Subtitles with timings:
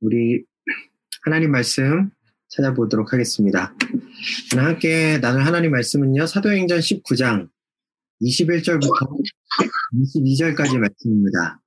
[0.00, 0.44] 우리
[1.24, 2.10] 하나님 말씀
[2.48, 3.74] 찾아보도록 하겠습니다.
[4.56, 7.48] 함께 나눌 하나님 말씀은요, 사도행전 19장
[8.22, 8.88] 21절부터
[9.94, 11.60] 22절까지 말씀입니다.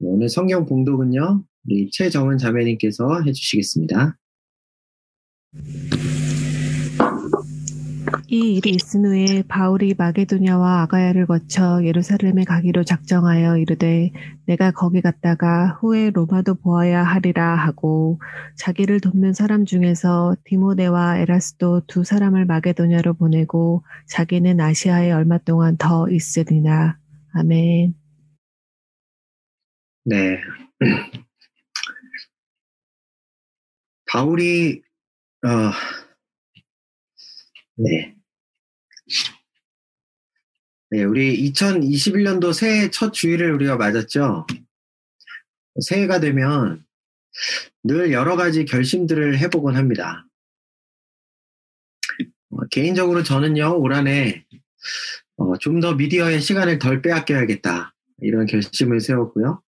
[0.00, 4.18] 오늘 성경 봉독은요, 우리 최정은 자매님께서 해주시겠습니다.
[8.28, 14.10] 이 일이 있은 후에 바울이 마게도냐와 아가야를 거쳐 예루살렘에 가기로 작정하여 이르되
[14.46, 18.20] 내가 거기 갔다가 후에 로마도 보아야 하리라 하고
[18.56, 26.08] 자기를 돕는 사람 중에서 디모데와 에라스도 두 사람을 마게도냐로 보내고 자기는 아시아에 얼마 동안 더
[26.08, 26.98] 있으리나
[27.32, 27.94] 아멘.
[30.04, 30.40] 네.
[34.06, 34.82] 바울이
[35.44, 35.70] 어,
[37.76, 38.14] 네.
[40.90, 44.46] 네, 우리 2021년도 새해 첫 주일을 우리가 맞았죠.
[45.80, 46.84] 새해가 되면
[47.82, 50.24] 늘 여러 가지 결심들을 해보곤 합니다.
[52.50, 54.46] 어, 개인적으로 저는요, 올 한해
[55.36, 57.92] 어, 좀 더 미디어의 시간을 덜 빼앗겨야겠다.
[58.22, 59.60] 이런 결심을 세웠고요.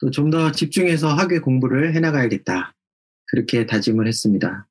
[0.00, 2.74] 또 좀 더 집중해서 학위 공부를 해나가야겠다.
[3.26, 4.68] 그렇게 다짐을 했습니다.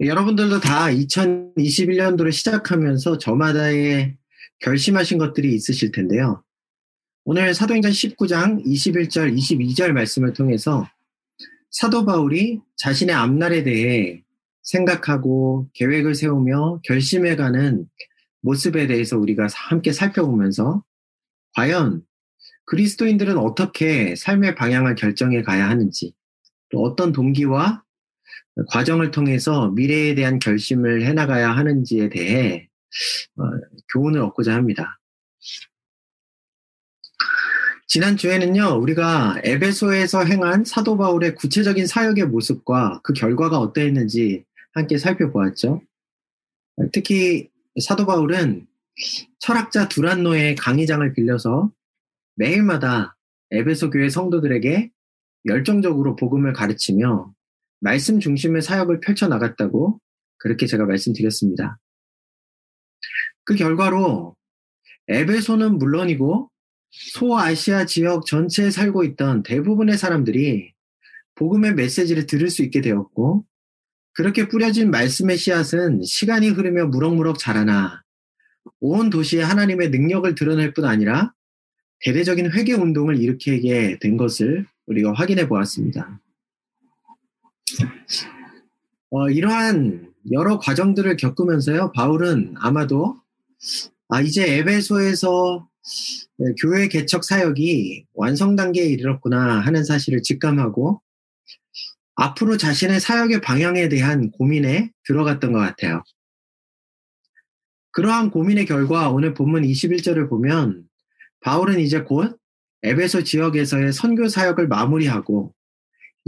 [0.00, 4.16] 여러분들도 다 2021년도를 시작하면서 저마다의
[4.60, 6.44] 결심하신 것들이 있으실 텐데요.
[7.24, 10.88] 오늘 사도행전 19장 21절, 22절 말씀을 통해서
[11.70, 14.22] 사도 바울이 자신의 앞날에 대해
[14.62, 17.84] 생각하고 계획을 세우며 결심해가는
[18.40, 20.84] 모습에 대해서 우리가 함께 살펴보면서
[21.56, 22.02] 과연
[22.66, 26.14] 그리스도인들은 어떻게 삶의 방향을 결정해 가야 하는지
[26.70, 27.82] 또 어떤 동기와
[28.70, 32.68] 과정을 통해서 미래에 대한 결심을 해나가야 하는지에 대해
[33.36, 33.42] 어,
[33.92, 34.98] 교훈을 얻고자 합니다.
[37.86, 45.80] 지난주에는요, 우리가 에베소에서 행한 사도 바울의 구체적인 사역의 모습과 그 결과가 어떠했는지 함께 살펴보았죠.
[46.92, 47.48] 특히
[47.80, 48.66] 사도 바울은
[49.38, 51.70] 철학자 두란노의 강의장을 빌려서
[52.34, 53.16] 매일마다
[53.50, 54.90] 에베소 교회 성도들에게
[55.46, 57.32] 열정적으로 복음을 가르치며
[57.80, 60.00] 말씀 중심의 사역을 펼쳐나갔다고
[60.38, 61.78] 그렇게 제가 말씀드렸습니다.
[63.44, 64.36] 그 결과로
[65.08, 66.50] 에베소는 물론이고
[66.90, 70.72] 소아시아 지역 전체에 살고 있던 대부분의 사람들이
[71.34, 73.44] 복음의 메시지를 들을 수 있게 되었고
[74.12, 78.02] 그렇게 뿌려진 말씀의 씨앗은 시간이 흐르며 무럭무럭 자라나
[78.80, 81.32] 온 도시에 하나님의 능력을 드러낼 뿐 아니라
[82.00, 86.20] 대대적인 회개 운동을 일으키게 된 것을 우리가 확인해 보았습니다.
[89.10, 93.16] 어, 이러한 여러 과정들을 겪으면서요, 바울은 아마도
[94.08, 95.68] 아, 이제 에베소에서
[96.38, 101.00] 네, 교회 개척 사역이 완성 단계에 이르렀구나 하는 사실을 직감하고
[102.14, 106.02] 앞으로 자신의 사역의 방향에 대한 고민에 들어갔던 것 같아요.
[107.92, 110.84] 그러한 고민의 결과 오늘 본문 21절을 보면
[111.40, 112.38] 바울은 이제 곧
[112.82, 115.54] 에베소 지역에서의 선교 사역을 마무리하고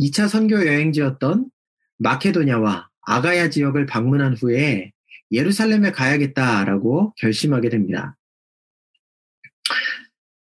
[0.01, 1.51] 2차 선교 여행지였던
[1.99, 4.93] 마케도냐와 아가야 지역을 방문한 후에
[5.31, 8.17] 예루살렘에 가야겠다라고 결심하게 됩니다.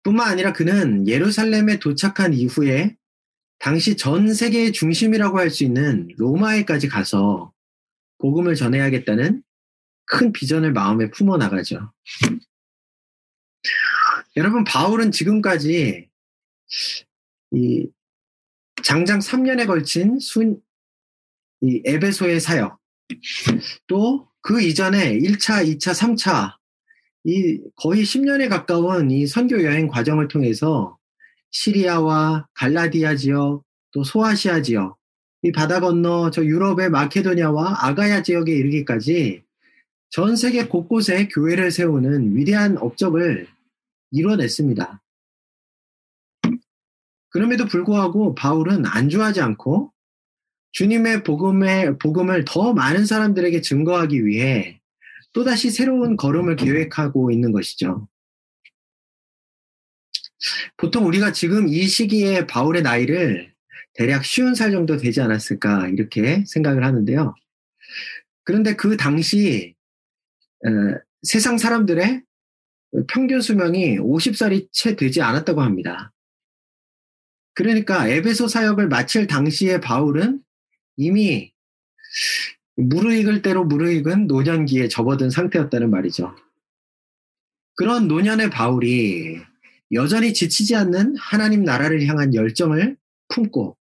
[0.03, 2.95] 뿐만 아니라 그는 예루살렘에 도착한 이후에
[3.59, 7.51] 당시 전 세계의 중심이라고 할 수 있는 로마에까지 가서
[8.19, 9.43] 복음을 전해야겠다는
[10.05, 11.91] 큰 비전을 마음에 품어 나가죠.
[14.35, 16.09] 여러분, 바울은 지금까지
[17.51, 17.87] 이
[18.83, 20.61] 장장 3년에 걸친 순,
[21.61, 22.79] 이 에베소의 사역,
[23.88, 26.55] 또 그 이전에 1차, 2차, 3차,
[27.25, 30.97] 이 거의 10년에 가까운 이 선교 여행 과정을 통해서
[31.51, 34.95] 시리아와 갈라디아 지역, 또 소아시아 지역,
[35.41, 39.44] 이 바다 건너 저 유럽의 마케도니아와 아가야 지역에 이르기까지
[40.11, 43.49] 전 세계 곳곳에 교회를 세우는 위대한 업적을
[44.11, 45.01] 이뤄냈습니다.
[47.37, 49.93] 그럼에도 불구하고 바울은 안주하지 않고
[50.71, 54.81] 주님의 복음의 복음을 더 많은 사람들에게 증거하기 위해
[55.33, 58.07] 또다시 새로운 걸음을 계획하고 있는 것이죠.
[60.77, 63.53] 보통 우리가 지금 이 시기에 바울의 나이를
[63.94, 67.35] 대략 쉬운 살 정도 되지 않았을까 이렇게 생각을 하는데요.
[68.45, 69.75] 그런데 그 당시
[71.21, 72.23] 세상 사람들의
[73.07, 76.12] 평균 수명이 50살이 채 되지 않았다고 합니다.
[77.57, 80.42] 그러니까 에베소 사역을 마칠 당시에 바울은
[80.95, 81.51] 이미
[82.75, 86.36] 무르익을 대로 무르익은 노년기에 접어든 상태였다는 말이죠.
[87.75, 89.39] 그런 노년의 바울이
[89.92, 92.95] 여전히 지치지 않는 하나님 나라를 향한 열정을
[93.30, 93.75] 품고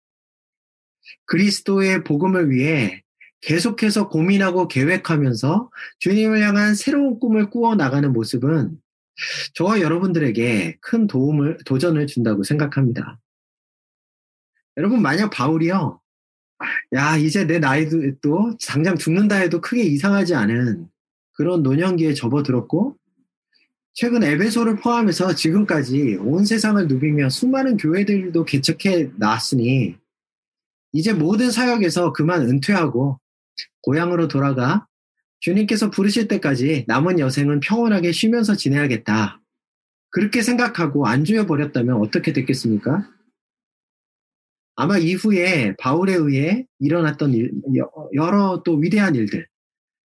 [1.26, 3.02] 그리스도의 복음을 위해
[3.42, 8.78] 계속해서 고민하고 계획하면서 주님을 향한 새로운 꿈을 꾸어 나가는 모습은
[9.56, 13.20] 저와 여러분들에게 큰 도움을, 도전을 준다고 생각합니다.
[14.78, 16.00] 여러분, 만약 바울이요,
[16.94, 20.88] 야, 이제 내 나이도 또 당장 죽는다 해도 크게 이상하지 않은
[21.34, 22.98] 그런 노년기에 접어들었고,
[23.94, 29.98] 최근 에베소를 포함해서 지금까지 온 세상을 누비며 수많은 교회들도 개척해 나왔으니,
[30.94, 33.20] 이제 모든 사역에서 그만 은퇴하고
[33.82, 34.88] 고향으로 돌아가
[35.40, 39.42] 주님께서 부르실 때까지 남은 여생은 평온하게 쉬면서 지내야겠다.
[40.10, 43.10] 그렇게 생각하고 안주해 버렸다면 어떻게 됐겠습니까?
[44.76, 47.52] 아마 이후에 바울에 의해 일어났던 일,
[48.14, 49.48] 여러 또 위대한 일들,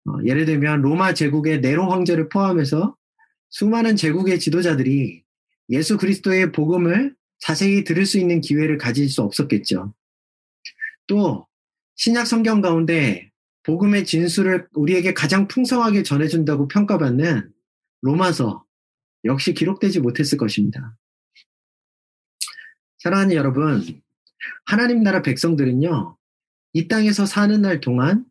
[0.06, 2.96] 어, 예를 들면 로마 제국의 네로 황제를 포함해서
[3.50, 5.22] 수많은 제국의 지도자들이
[5.70, 9.94] 예수 그리스도의 복음을 자세히 들을 수 있는 기회를 가질 수 없었겠죠.
[11.06, 11.46] 또
[11.96, 13.30] 신약 성경 가운데
[13.64, 17.50] 복음의 진수를 우리에게 가장 풍성하게 전해준다고 평가받는
[18.02, 18.64] 로마서
[19.24, 20.96] 역시 기록되지 못했을 것입니다.
[22.98, 24.02] 사랑하는 여러분,
[24.66, 26.16] 하나님 나라 백성들은요,
[26.74, 28.24] 이 땅에서 사는 날 동안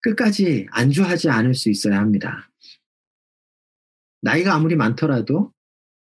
[0.00, 2.50] 끝까지 안주하지 않을 수 있어야 합니다.
[4.20, 5.52] 나이가 아무리 많더라도,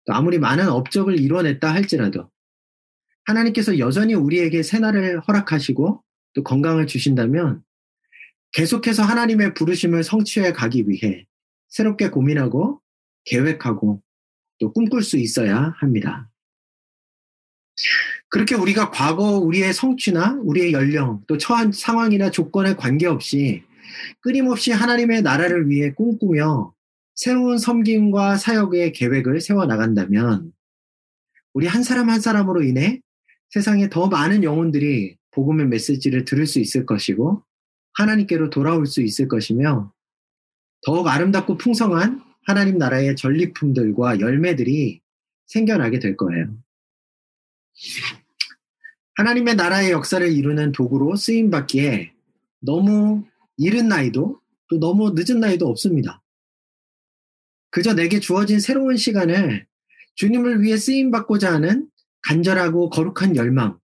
[0.05, 2.29] 또 아무리 많은 업적을 이뤄냈다 할지라도,
[3.25, 6.03] 하나님께서 여전히 우리에게 새날을 허락하시고
[6.33, 7.63] 또 건강을 주신다면
[8.53, 11.25] 계속해서 하나님의 부르심을 성취해 가기 위해
[11.67, 12.81] 새롭게 고민하고
[13.25, 14.01] 계획하고
[14.59, 16.29] 또 꿈꿀 수 있어야 합니다.
[18.29, 23.63] 그렇게 우리가 과거 우리의 성취나 우리의 연령 또 처한 상황이나 조건에 관계없이
[24.21, 26.73] 끊임없이 하나님의 나라를 위해 꿈꾸며
[27.13, 30.51] 새로운 섬김과 사역의 계획을 세워 나간다면
[31.53, 32.99] 우리 한 사람 한 사람으로 인해
[33.49, 37.43] 세상에 더 많은 영혼들이 복음의 메시지를 들을 수 있을 것이고
[37.93, 39.93] 하나님께로 돌아올 수 있을 것이며
[40.85, 45.01] 더욱 아름답고 풍성한 하나님 나라의 전리품들과 열매들이
[45.47, 46.53] 생겨나게 될 거예요.
[49.15, 52.13] 하나님의 나라의 역사를 이루는 도구로 쓰임 받기에
[52.59, 53.23] 너무
[53.57, 54.39] 이른 나이도
[54.69, 56.21] 또 너무 늦은 나이도 없습니다.
[57.69, 59.67] 그저 내게 주어진 새로운 시간을
[60.15, 61.89] 주님을 위해 쓰임 받고자 하는
[62.21, 63.79] 간절하고 거룩한 열망,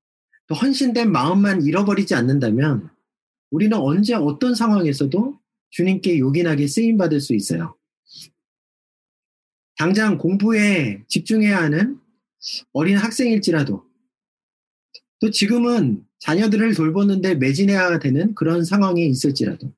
[0.48, 2.90] 또 헌신된 마음만 잃어버리지 않는다면
[3.52, 5.40] 우리는 언제 어떤 상황에서도
[5.70, 7.78] 주님께 요긴하게 쓰임 받을 수 있어요.
[9.78, 12.01] 당장 공부에 집중해야 하는
[12.74, 13.86] 어린 학생일지라도
[15.20, 19.74] 또 지금은 자녀들을 돌보는데 매진해야 되는 그런 상황에 있을지라도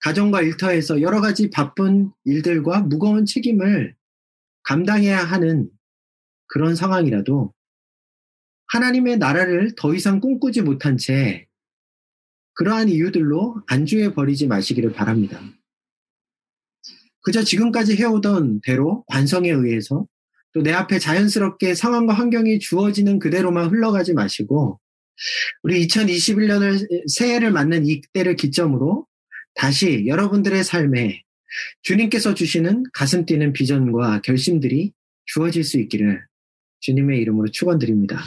[0.00, 3.94] 가정과 일터에서 여러 가지 바쁜 일들과 무거운 책임을
[4.64, 5.70] 감당해야 하는
[6.46, 7.54] 그런 상황이라도
[8.68, 11.46] 하나님의 나라를 더 이상 꿈꾸지 못한 채
[12.54, 15.40] 그러한 이유들로 안주해 버리지 마시기를 바랍니다.
[17.22, 20.06] 그저 지금까지 해오던 대로 관성에 의해서
[20.54, 24.80] 또 내 앞에 자연스럽게 상황과 환경이 주어지는 그대로만 흘러가지 마시고
[25.62, 29.06] 우리 2021년을 새해를 맞는 이때를 기점으로
[29.54, 31.22] 다시 여러분들의 삶에
[31.82, 34.92] 주님께서 주시는 가슴 뛰는 비전과 결심들이
[35.26, 36.24] 주어질 수 있기를
[36.80, 38.22] 주님의 이름으로 축원드립니다.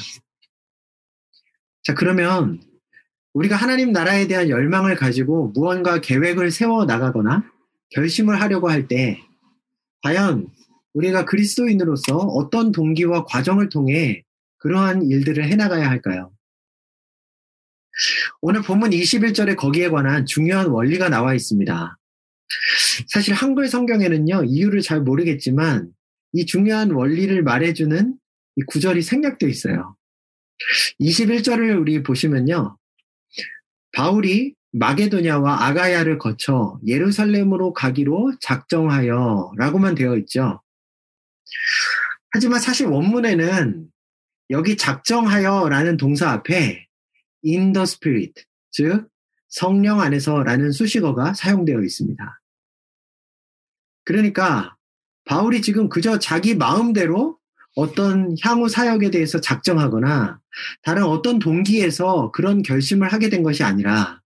[1.83, 2.62] 자, 그러면
[3.33, 7.50] 우리가 하나님 나라에 대한 열망을 가지고 무언가 계획을 세워 나가거나
[7.91, 9.22] 결심을 하려고 할 때
[10.03, 10.48] 과연
[10.98, 14.24] 우리가 그리스도인으로서 어떤 동기와 과정을 통해
[14.58, 16.32] 그러한 일들을 해나가야 할까요?
[18.42, 21.98] 오늘 본문 21절에 거기에 관한 중요한 원리가 나와 있습니다.
[23.10, 25.92] 사실 한글 성경에는요, 이유를 잘 모르겠지만
[26.34, 28.16] 이 중요한 원리를 말해주는
[28.56, 29.96] 이 구절이 생략되어 있어요.
[31.00, 32.75] 21절을 우리 보시면요.
[33.94, 40.62] 바울이 마게도냐와 아가야를 거쳐 예루살렘으로 가기로 작정하여 라고만 되어 있죠.
[42.32, 43.88] 하지만 사실 원문에는
[44.50, 46.88] 여기 작정하여 라는 동사 앞에
[47.46, 49.08] in the spirit, 즉
[49.50, 52.42] 성령 안에서 라는 수식어가 사용되어 있습니다.
[54.04, 54.75] 그러니까
[55.25, 57.38] 바울이 지금 그저 자기 마음대로
[57.75, 60.39] 어떤 향후 사역에 대해서 작정하거나
[60.82, 64.22] 다른 어떤 동기에서 그런 결심을 하게 된 것이 아니라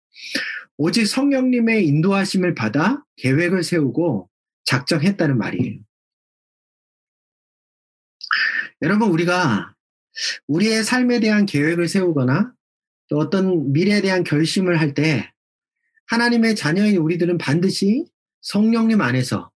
[0.78, 4.28] 오직 성령님의 인도하심을 받아 계획을 세우고
[4.64, 5.78] 작정했다는 말이에요.
[8.82, 9.74] 여러분, 우리가
[10.48, 12.52] 우리의 삶에 대한 계획을 세우거나
[13.08, 15.32] 또 어떤 미래에 대한 결심을 할 때
[16.08, 18.04] 하나님의 자녀인 우리들은 반드시
[18.42, 19.50] 성령님 안에서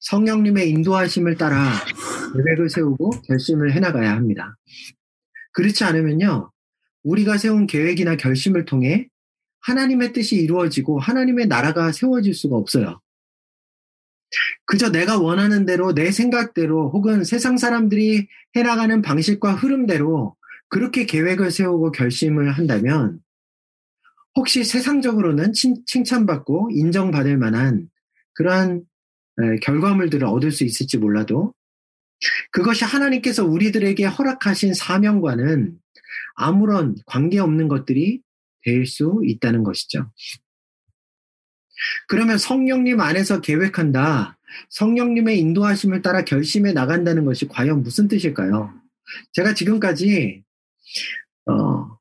[0.00, 1.72] 성령님의 인도하심을 따라
[2.34, 4.56] 계획을 세우고 결심을 해나가야 합니다.
[5.52, 6.52] 그렇지 않으면요,
[7.02, 9.08] 우리가 세운 계획이나 결심을 통해
[9.60, 13.00] 하나님의 뜻이 이루어지고 하나님의 나라가 세워질 수가 없어요.
[14.66, 20.36] 그저 내가 원하는 대로 내 생각대로 혹은 세상 사람들이 해나가는 방식과 흐름대로
[20.68, 23.20] 그렇게 계획을 세우고 결심을 한다면
[24.36, 27.88] 혹시 세상적으로는 칭 찬받고 인정받을 만한
[28.34, 28.84] 그러한
[29.62, 31.54] 결과물들을 얻을 수 있을지 몰라도
[32.50, 35.78] 그것이 하나님께서 우리들에게 허락하신 사명과는
[36.34, 38.22] 아무런 관계없는 것들이
[38.64, 40.10] 될 수 있다는 것이죠.
[42.08, 44.38] 그러면 성령님 안에서 계획한다.
[44.70, 48.72] 성령님의 인도하심을 따라 결심해 나간다는 것이 과연 무슨 뜻일까요?
[49.32, 50.42] 제가 지금까지
[51.46, 51.98] 어,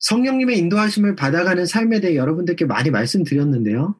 [0.00, 3.98] 성령님의 인도하심을 받아가는 삶에 대해 여러분들께 많이 말씀드렸는데요.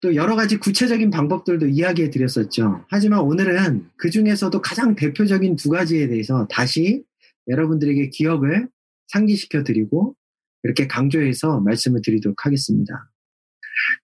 [0.00, 2.84] 또 여러 가지 구체적인 방법들도 이야기해 드렸었죠.
[2.88, 7.04] 하지만 오늘은 그 중에서도 가장 대표적인 두 가지에 대해서 다시
[7.48, 8.68] 여러분들에게 기억을
[9.08, 10.14] 상기시켜 드리고
[10.62, 13.10] 이렇게 강조해서 말씀을 드리도록 하겠습니다.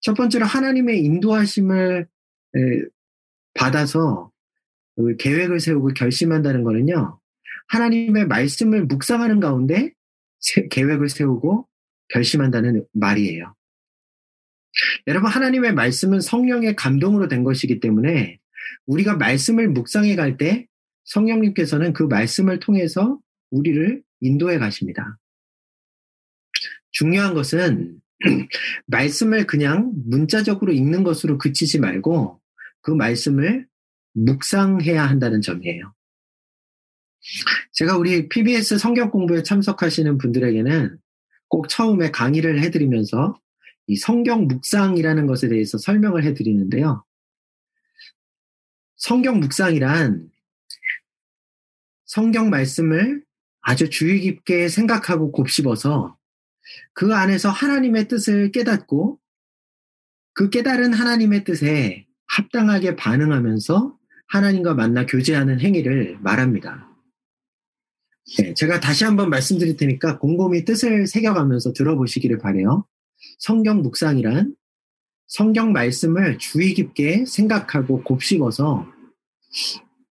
[0.05, 2.07] 첫 번째로 하나님의 인도하심을
[3.55, 4.31] 받아서
[4.97, 7.19] 그 계획을 세우고 결심한다는 것은요,
[7.69, 9.93] 하나님의 말씀을 묵상하는 가운데
[10.71, 11.67] 계획을 세우고
[12.09, 13.55] 결심한다는 말이에요.
[15.07, 18.39] 여러분, 하나님의 말씀은 성령의 감동으로 된 것이기 때문에
[18.85, 20.67] 우리가 말씀을 묵상해 갈 때
[21.05, 23.19] 성령님께서는 그 말씀을 통해서
[23.51, 25.19] 우리를 인도해 가십니다.
[26.91, 28.01] 중요한 것은
[28.87, 32.41] 말씀을 그냥 문자적으로 읽는 것으로 그치지 말고
[32.81, 33.67] 그 말씀을
[34.15, 35.93] 묵상해야 한다는 점이에요.
[37.73, 40.99] 제가 우리 PBS 성경 공부에 참석하시는 분들에게는
[41.49, 43.39] 꼭 처음에 강의를 해드리면서
[43.87, 47.05] 이 성경 묵상이라는 것에 대해서 설명을 해드리는데요.
[48.97, 50.31] 성경 묵상이란
[52.05, 53.25] 성경 말씀을
[53.61, 56.17] 아주 주의 깊게 생각하고 곱씹어서
[56.93, 59.19] 그 안에서 하나님의 뜻을 깨닫고
[60.33, 63.97] 그 깨달은 하나님의 뜻에 합당하게 반응하면서
[64.29, 66.91] 하나님과 만나 교제하는 행위를 말합니다.
[68.39, 72.87] 네, 제가 다시 한번 말씀드릴 테니까 곰곰이 뜻을 새겨가면서 들어보시기를 바래요.
[73.39, 74.57] 성경 묵상이란
[75.27, 78.87] 성경 말씀을 주의 깊게 생각하고 곱씹어서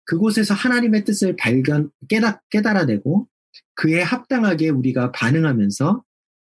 [0.04, 3.28] 그곳에서 하나님의 뜻을 발견, 깨닫, 깨달아내고
[3.74, 6.04] 그에 합당하게 우리가 반응하면서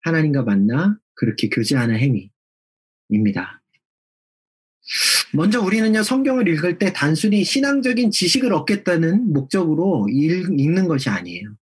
[0.01, 3.61] 하나님과 만나 그렇게 교제하는 행위입니다.
[5.33, 11.55] 먼저 우리는요, 성경을 읽을 때 단순히 신앙적인 지식을 얻겠다는 목적으로 읽, 읽는 것이 아니에요.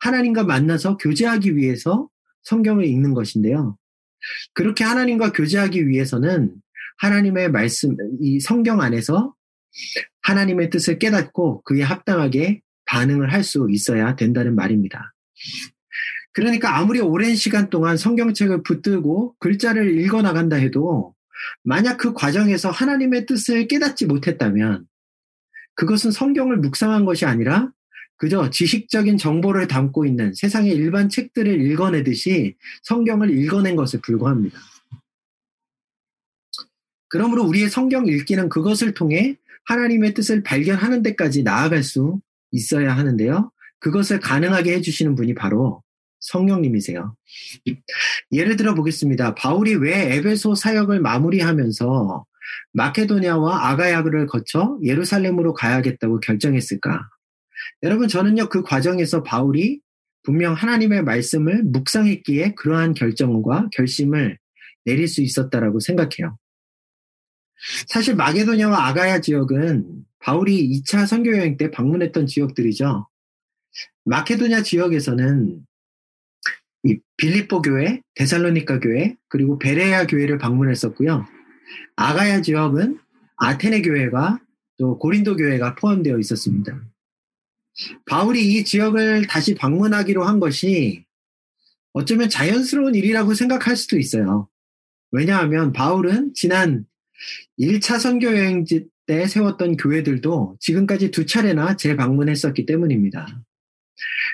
[0.00, 2.08] 하나님과 만나서 교제하기 위해서
[2.42, 3.76] 성경을 읽는 것인데요.
[4.52, 6.54] 그렇게 하나님과 교제하기 위해서는
[6.98, 9.34] 하나님의 말씀, 이 성경 안에서
[10.22, 15.14] 하나님의 뜻을 깨닫고 그에 합당하게 반응을 할 수 있어야 된다는 말입니다.
[16.32, 21.14] 그러니까 아무리 오랜 시간 동안 성경책을 붙들고 글자를 읽어 나간다 해도
[21.62, 24.86] 만약 그 과정에서 하나님의 뜻을 깨닫지 못했다면
[25.74, 27.70] 그것은 성경을 묵상한 것이 아니라
[28.16, 34.58] 그저 지식적인 정보를 담고 있는 세상의 일반 책들을 읽어내듯이 성경을 읽어낸 것에 불과합니다.
[37.08, 42.20] 그러므로 우리의 성경 읽기는 그것을 통해 하나님의 뜻을 발견하는 데까지 나아갈 수
[42.52, 43.50] 있어야 하는데요.
[43.80, 45.82] 그것을 가능하게 해주시는 분이 바로
[46.22, 47.14] 성령님이세요.
[48.32, 49.34] 예를 들어 보겠습니다.
[49.34, 52.24] 바울이 왜 에베소 사역을 마무리하면서
[52.72, 57.08] 마케도니아와 아가야를 거쳐 예루살렘으로 가야겠다고 결정했을까?
[57.82, 59.80] 여러분, 저는요, 그 과정에서 바울이
[60.22, 64.38] 분명 하나님의 말씀을 묵상했기에 그러한 결정과 결심을
[64.84, 66.38] 내릴 수 있었다라고 생각해요.
[67.88, 73.08] 사실 마게도냐와 아가야 지역은 바울이 2차 선교 여행 때 방문했던 지역들이죠.
[74.04, 75.60] 마케도냐 지역에서는
[76.84, 81.26] 이 빌립보 교회, 데살로니카 교회, 그리고 베레아 교회를 방문했었고요.
[81.96, 82.98] 아가야 지역은
[83.36, 84.40] 아테네 교회가
[84.78, 86.82] 또 고린도 교회가 포함되어 있었습니다.
[88.06, 91.04] 바울이 이 지역을 다시 방문하기로 한 것이
[91.92, 94.48] 어쩌면 자연스러운 일이라고 생각할 수도 있어요.
[95.10, 96.86] 왜냐하면 바울은 지난
[97.58, 103.42] 1차 선교 여행지 때 세웠던 교회들도 지금까지 두 차례나 재방문했었기 때문입니다.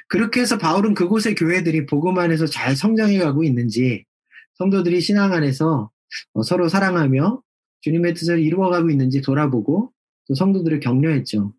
[0.08, 4.04] 그렇게 해서 바울은 그곳의 교회들이 복음 안에서 잘 성장해 가고 있는지
[4.54, 5.90] 성도들이 신앙 안에서
[6.32, 7.42] 어, 서로 사랑하며
[7.82, 9.92] 주님의 뜻을 이루어가고 있는지 돌아보고
[10.26, 11.52] 또 성도들을 격려했죠.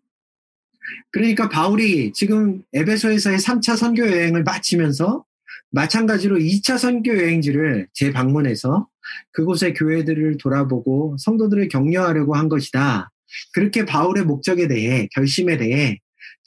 [1.10, 5.24] 그러니까 바울이 지금 에베소에서의 3차 선교 여행을 마치면서
[5.70, 8.88] 마찬가지로 2차 선교 여행지를 재방문해서
[9.32, 13.10] 그곳의 교회들을 돌아보고 성도들을 격려하려고 한 것이다.
[13.52, 16.00] 그렇게 바울의 목적에 대해 결심에 대해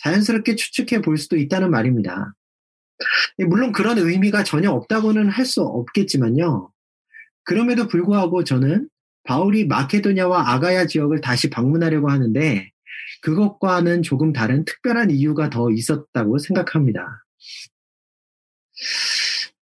[0.04, 2.34] 자연스럽게 추측해 볼 수도 있다는 말입니다.
[3.48, 6.72] 물론 그런 의미가 전혀 없다고는 할 수 없겠지만요.
[7.44, 8.90] 그럼에도 불구하고 저는
[9.24, 12.70] 바울이 마케도냐와 아가야 지역을 다시 방문하려고 하는데
[13.22, 17.26] 그것과는 조금 다른 특별한 이유가 더 있었다고 생각합니다.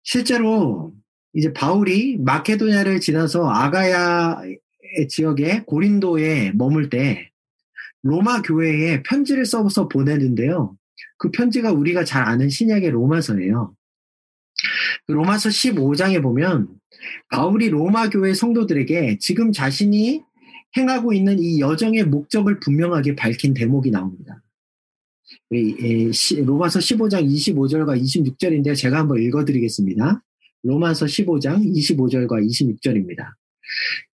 [0.04, 0.94] 실제로
[1.34, 4.42] 이제 바울이 마케도냐를 지나서 아가야
[5.10, 7.29] 지역의 고린도에 머물 때
[8.04, 10.78] 로마 교회에 편지를 써서 보내는데요.
[11.18, 13.76] 그 편지가 우리가 잘 아는 신약의 로마서예요.
[15.06, 16.68] 그 로마서 15장에 보면
[17.30, 20.24] 바울이 로마 교회 성도들에게 지금 자신이
[20.78, 24.42] 행하고 있는 이 여정의 목적을 분명하게 밝힌 대목이 나옵니다.
[25.50, 30.24] 로마서 15장 25절과 26절인데 제가 한번 읽어드리겠습니다.
[30.64, 33.34] 로마서 15장 25절과 26절입니다.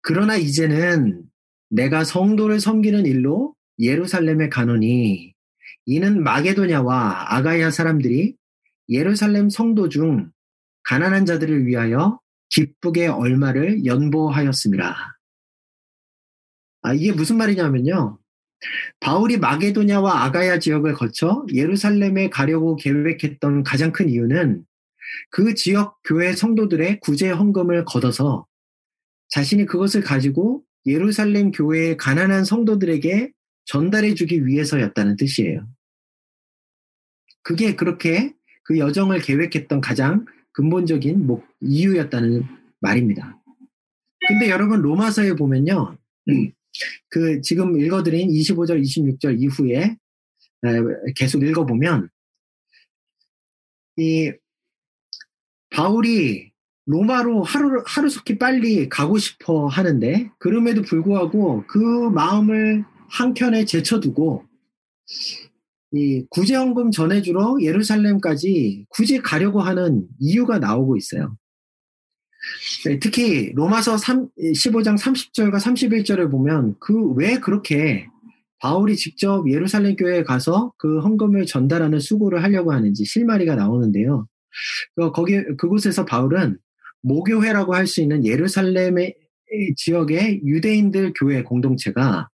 [0.02, 1.22] 그러나 이제는
[1.70, 5.34] 내가 성도를 섬기는 일로 예루살렘에 가노니
[5.86, 8.36] 이는 마게도냐와 아가야 사람들이
[8.88, 10.30] 예루살렘 성도 중
[10.84, 15.18] 가난한 자들을 위하여 기쁘게 얼마를 연보하였습니다.
[16.82, 18.18] 아, 이게 무슨 말이냐면요.
[19.00, 24.64] 바울이 마게도냐와 아가야 지역을 거쳐 예루살렘에 가려고 계획했던 가장 큰 이유는
[25.30, 28.46] 그 지역 교회 성도들의 구제 헌금을 걷어서
[29.28, 33.32] 자신이 그것을 가지고 예루살렘 교회의 가난한 성도들에게
[33.72, 35.66] 전달해 주기 위해서였다는 뜻이에요.
[37.42, 42.42] 그게 그렇게 그 여정을 계획했던 가장 근본적인 목, 이유였다는
[42.80, 43.42] 말입니다.
[44.28, 45.96] 근데 여러분 로마서에 보면요.
[47.08, 49.96] 그 지금 읽어드린 25절, 26절 이후에
[51.16, 52.10] 계속 읽어보면
[53.96, 54.32] 이
[55.70, 56.52] 바울이
[56.84, 61.78] 로마로 하루, 하루속히 빨리 가고 싶어 하는데 그럼에도 불구하고 그
[62.10, 64.44] 마음을 한켠에 제쳐두고
[65.92, 71.36] 이 구제헌금 전해주러 예루살렘까지 굳이 가려고 하는 이유가 나오고 있어요.
[72.86, 78.06] 네, 특히 로마서 3, 15장 30절과 31절을 보면 그 왜 그렇게
[78.58, 84.26] 바울이 직접 예루살렘 교회에 가서 그 헌금을 전달하는 수고를 하려고 하는지 실마리가 나오는데요.
[84.96, 86.58] 그 거기 그곳에서 바울은
[87.02, 89.14] 모교회라고 할 수 있는 예루살렘의
[89.76, 92.28] 지역의 유대인들 교회 공동체가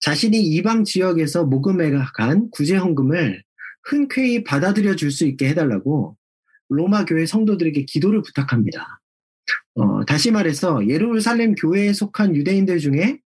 [0.00, 3.42] 자신이 이방 지역에서 모금해 간 구제 헌금을
[3.84, 6.16] 흔쾌히 받아들여 줄 수 있게 해달라고
[6.68, 9.00] 로마 교회 성도들에게 기도를 부탁합니다.
[9.74, 13.18] 어, 다시 말해서 예루살렘 교회에 속한 유대인들 중에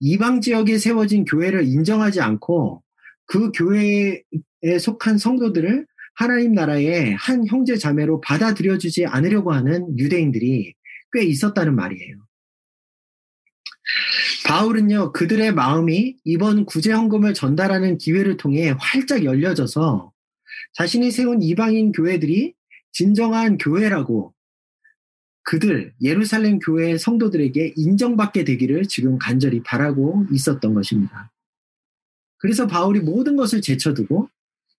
[0.00, 2.82] 이방 지역에 세워진 교회를 인정하지 않고
[3.26, 4.22] 그 교회에
[4.80, 10.74] 속한 성도들을 하나님 나라의 한 형제 자매로 받아들여주지 않으려고 하는 유대인들이
[11.12, 12.25] 꽤 있었다는 말이에요.
[14.46, 20.12] 바울은요, 그들의 마음이 이번 구제 헌금을 전달하는 기회를 통해 활짝 열려져서
[20.74, 22.54] 자신이 세운 이방인 교회들이
[22.92, 24.34] 진정한 교회라고
[25.42, 31.30] 그들 예루살렘 교회 성도들에게 인정받게 되기를 지금 간절히 바라고 있었던 것입니다.
[32.38, 34.28] 그래서 바울이 모든 것을 제쳐두고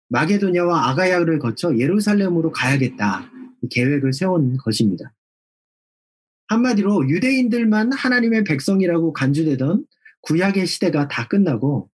[0.09, 3.29] 마게도냐와 아가야를 거쳐 예루살렘으로 가야겠다
[3.69, 5.13] 계획을 세운 것입니다.
[6.47, 9.85] 한마디로 유대인들만 하나님의 백성이라고 간주되던
[10.21, 11.89] 구약의 시대가 다 끝나고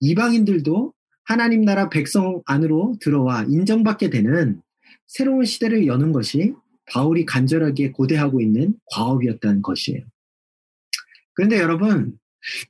[0.00, 0.92] 이방인들도
[1.24, 4.60] 하나님 나라 백성 안으로 들어와 인정받게 되는
[5.06, 6.54] 새로운 시대를 여는 것이
[6.86, 10.04] 바울이 간절하게 고대하고 있는 과업이었다는 것이에요.
[11.34, 12.18] 그런데 여러분,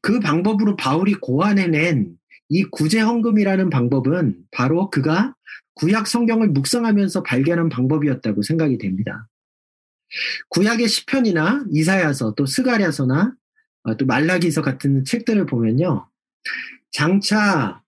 [0.00, 2.16] 그 방법으로 바울이 고안해낸
[2.48, 5.34] 이 구제헌금이라는 방법은 바로 그가
[5.74, 9.28] 구약 성경을 묵상하면서 발견한 방법이었다고 생각이 됩니다.
[10.48, 13.34] 구약의 시편이나 이사야서 또 스가랴서나
[13.82, 16.08] 어, 또 말라기서 같은 책들을 보면요.
[16.90, 17.82] 장차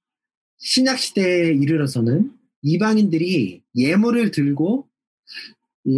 [0.59, 4.89] 신약 시대에 이르러서는 이방인들이 예물을 들고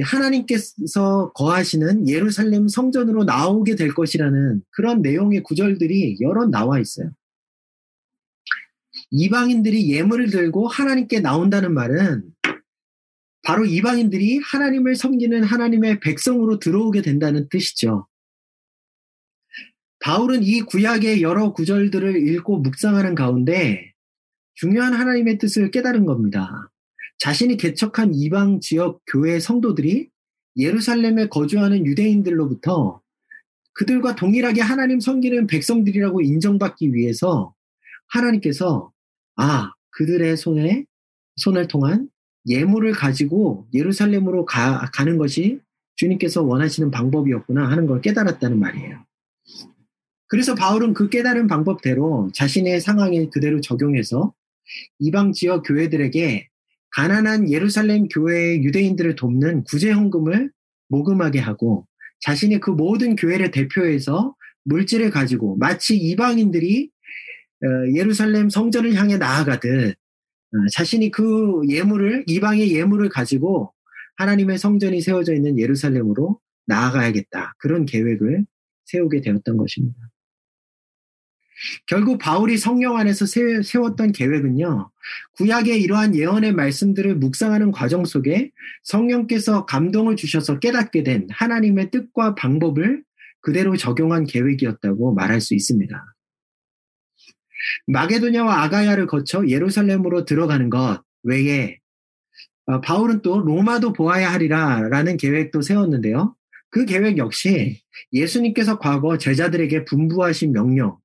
[0.02, 7.10] 하나님께서 거하시는 예루살렘 성전으로 나오게 될 것이라는 그런 내용의 구절들이 여러 나와 있어요.
[9.10, 12.22] 이방인들이 예물을 들고 하나님께 나온다는 말은
[13.42, 18.06] 바로 이방인들이 하나님을 섬기는 하나님의 백성으로 들어오게 된다는 뜻이죠.
[20.00, 23.92] 바울은 이 구약의 여러 구절들을 읽고 묵상하는 가운데
[24.54, 26.70] 중요한 하나님의 뜻을 깨달은 겁니다.
[27.18, 30.08] 자신이 개척한 이방 지역 교회 성도들이
[30.56, 33.00] 예루살렘에 거주하는 유대인들로부터
[33.72, 37.54] 그들과 동일하게 하나님 섬기는 백성들이라고 인정받기 위해서
[38.08, 38.92] 하나님께서
[39.36, 40.84] 아, 그들의 손에
[41.36, 42.08] 손을 통한
[42.46, 45.60] 예물을 가지고 예루살렘으로 가, 가는 것이
[45.96, 49.04] 주님께서 원하시는 방법이었구나 하는 걸 깨달았다는 말이에요.
[50.28, 54.32] 그래서 바울은 그 깨달은 방법대로 자신의 상황에 그대로 적용해서
[55.00, 56.48] 이방 지역 교회들에게
[56.92, 60.50] 가난한 예루살렘 교회의 유대인들을 돕는 구제 헌금을
[60.88, 61.86] 모금하게 하고
[62.20, 66.90] 자신이 그 모든 교회를 대표해서 물질을 가지고 마치 이방인들이
[67.62, 69.99] 어, 예루살렘 성전을 향해 나아가듯 어,
[70.72, 73.72] 자신이 그 예물을 이방의 예물을 가지고
[74.16, 77.54] 하나님의 성전이 세워져 있는 예루살렘으로 나아가야겠다.
[77.58, 78.44] 그런 계획을
[78.84, 79.98] 세우게 되었던 것입니다.
[81.86, 84.90] 결국 바울이 성령 안에서 세웠던 계획은요,
[85.32, 88.50] 구약의 이러한 예언의 말씀들을 묵상하는 과정 속에
[88.82, 93.02] 성령께서 감동을 주셔서 깨닫게 된 하나님의 뜻과 방법을
[93.40, 96.02] 그대로 적용한 계획이었다고 말할 수 있습니다.
[97.86, 101.78] 마게도냐와 아가야를 거쳐 예루살렘으로 들어가는 것 외에
[102.66, 106.34] 어, 바울은 또 로마도 보아야 하리라 라는 계획도 세웠는데요.
[106.70, 110.98] 그 계획 역시 예수님께서 과거 제자들에게 분부하신 명령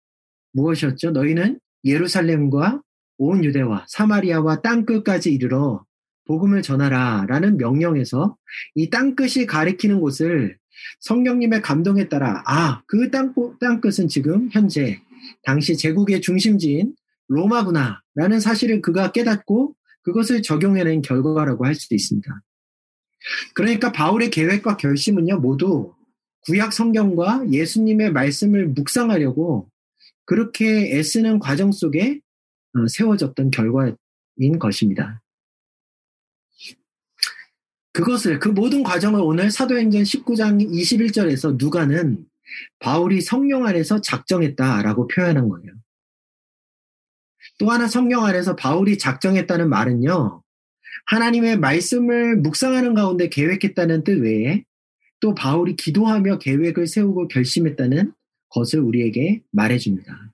[0.53, 1.11] 무엇이었죠?
[1.11, 2.81] 너희는 예루살렘과
[3.17, 5.83] 온 유대와 사마리아와 땅 끝까지 이르러
[6.27, 8.35] 복음을 전하라 라는 명령에서
[8.75, 10.57] 이 땅 끝이 가리키는 곳을
[10.99, 14.99] 성령님의 감동에 따라 아, 그 땅, 땅끝은 지금 현재
[15.43, 16.95] 당시 제국의 중심지인
[17.27, 22.41] 로마구나 라는 사실을 그가 깨닫고 그것을 적용해낸 결과라고 할 수도 있습니다.
[23.53, 25.93] 그러니까 바울의 계획과 결심은요, 모두
[26.41, 29.69] 구약 성경과 예수님의 말씀을 묵상하려고
[30.25, 32.19] 그렇게 애쓰는 과정 속에
[32.75, 33.95] 어, 세워졌던 결과인
[34.59, 35.21] 것입니다.
[37.93, 42.25] 그것을, 그 모든 과정을 오늘 사도행전 19장 21절에서 누가는
[42.79, 45.73] 바울이 성령 안에서 작정했다라고 표현한 거예요.
[47.59, 50.41] 또 하나 성령 안에서 바울이 작정했다는 말은요,
[51.05, 54.63] 하나님의 말씀을 묵상하는 가운데 계획했다는 뜻 외에
[55.19, 58.13] 또 바울이 기도하며 계획을 세우고 결심했다는
[58.49, 60.31] 것을 우리에게 말해줍니다.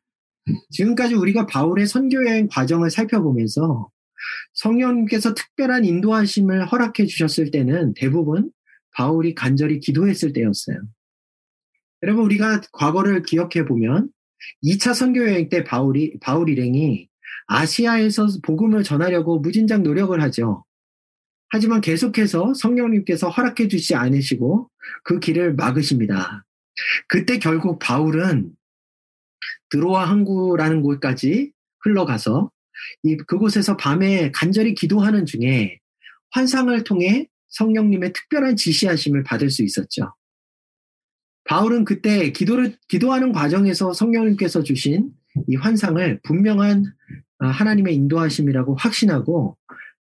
[0.72, 3.90] 지금까지 우리가 바울의 선교 여행 과정을 살펴보면서
[4.54, 8.52] 성령님께서 특별한 인도하심을 허락해 주셨을 때는 대부분
[8.94, 10.78] 바울이 간절히 기도했을 때였어요.
[12.04, 14.10] 여러분 우리가 과거를 기억해 보면
[14.64, 17.08] 2차 선교 여행 때 바울이 바울 일행이
[17.48, 20.66] 아시아에서 복음을 전하려고 무진장 노력을 하죠.
[21.50, 24.70] 하지만 계속해서 성령님께서 허락해 주지 않으시고
[25.04, 26.46] 그 길을 막으십니다.
[27.08, 28.52] 그때 결국 바울은
[29.70, 32.52] 드로아 항구라는 곳까지 흘러가서
[33.04, 35.80] 이 그곳에서 밤에 간절히 기도하는 중에
[36.32, 40.14] 환상을 통해 성령님의 특별한 지시하심을 받을 수 있었죠.
[41.46, 45.12] 바울은 그때 기도를 기도하는 과정에서 성령님께서 주신
[45.48, 46.86] 이 환상을 분명한
[47.40, 49.58] 아, 하나님의 인도하심이라고 확신하고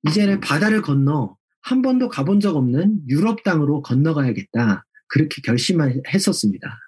[0.09, 4.85] 이제는 바다를 건너 한 번도 가본 적 없는 유럽 땅으로 건너가야겠다.
[5.09, 6.79] 그렇게 결심했었습니다.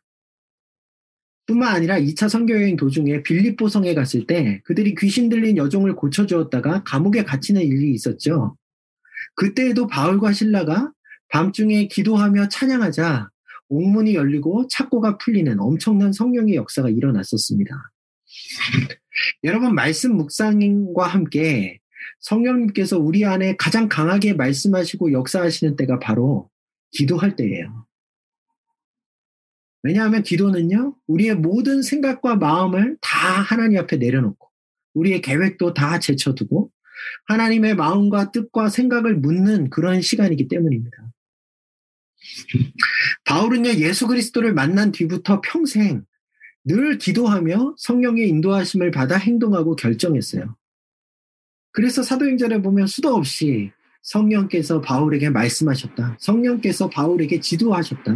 [1.46, 7.24] 뿐만 아니라 2차 선교여행 도중에 빌립보 성에 갔을 때 그들이 귀신 들린 여종을 고쳐주었다가 감옥에
[7.24, 8.56] 갇히는 일이 있었죠.
[9.34, 10.92] 그때에도 바울과 신라가
[11.30, 13.30] 밤중에 기도하며 찬양하자
[13.68, 17.74] 옥문이 열리고 착고가 풀리는 엄청난 성령의 역사가 일어났었습니다.
[19.44, 21.81] 여러분 말씀 묵상과 함께
[22.20, 26.50] 성령님께서 우리 안에 가장 강하게 말씀하시고 역사하시는 때가 바로
[26.92, 27.87] 기도할 때예요.
[29.83, 34.48] 왜냐하면 기도는요, 우리의 모든 생각과 마음을 다 하나님 앞에 내려놓고,
[34.94, 36.70] 우리의 계획도 다 제쳐두고,
[37.26, 41.08] 하나님의 마음과 뜻과 생각을 묻는 그런 시간이기 때문입니다.
[43.24, 46.04] 바울은요, 예수 그리스도를 만난 뒤부터 평생
[46.64, 50.56] 늘 기도하며 성령의 인도하심을 받아 행동하고 결정했어요.
[51.72, 53.70] 그래서 사도행전에 보면 수도 없이
[54.02, 56.18] 성령께서 바울에게 말씀하셨다.
[56.20, 58.14] 성령께서 바울에게 지도하셨다.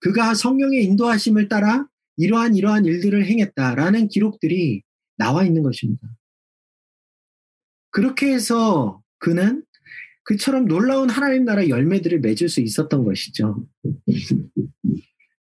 [0.00, 1.86] 그가 성령의 인도하심을 따라
[2.16, 4.82] 이러한 이러한 일들을 행했다라는 기록들이
[5.16, 6.08] 나와 있는 것입니다.
[7.90, 9.64] 그렇게 해서 그는
[10.24, 13.66] 그처럼 놀라운 하나님 나라 열매들을 맺을 수 있었던 것이죠.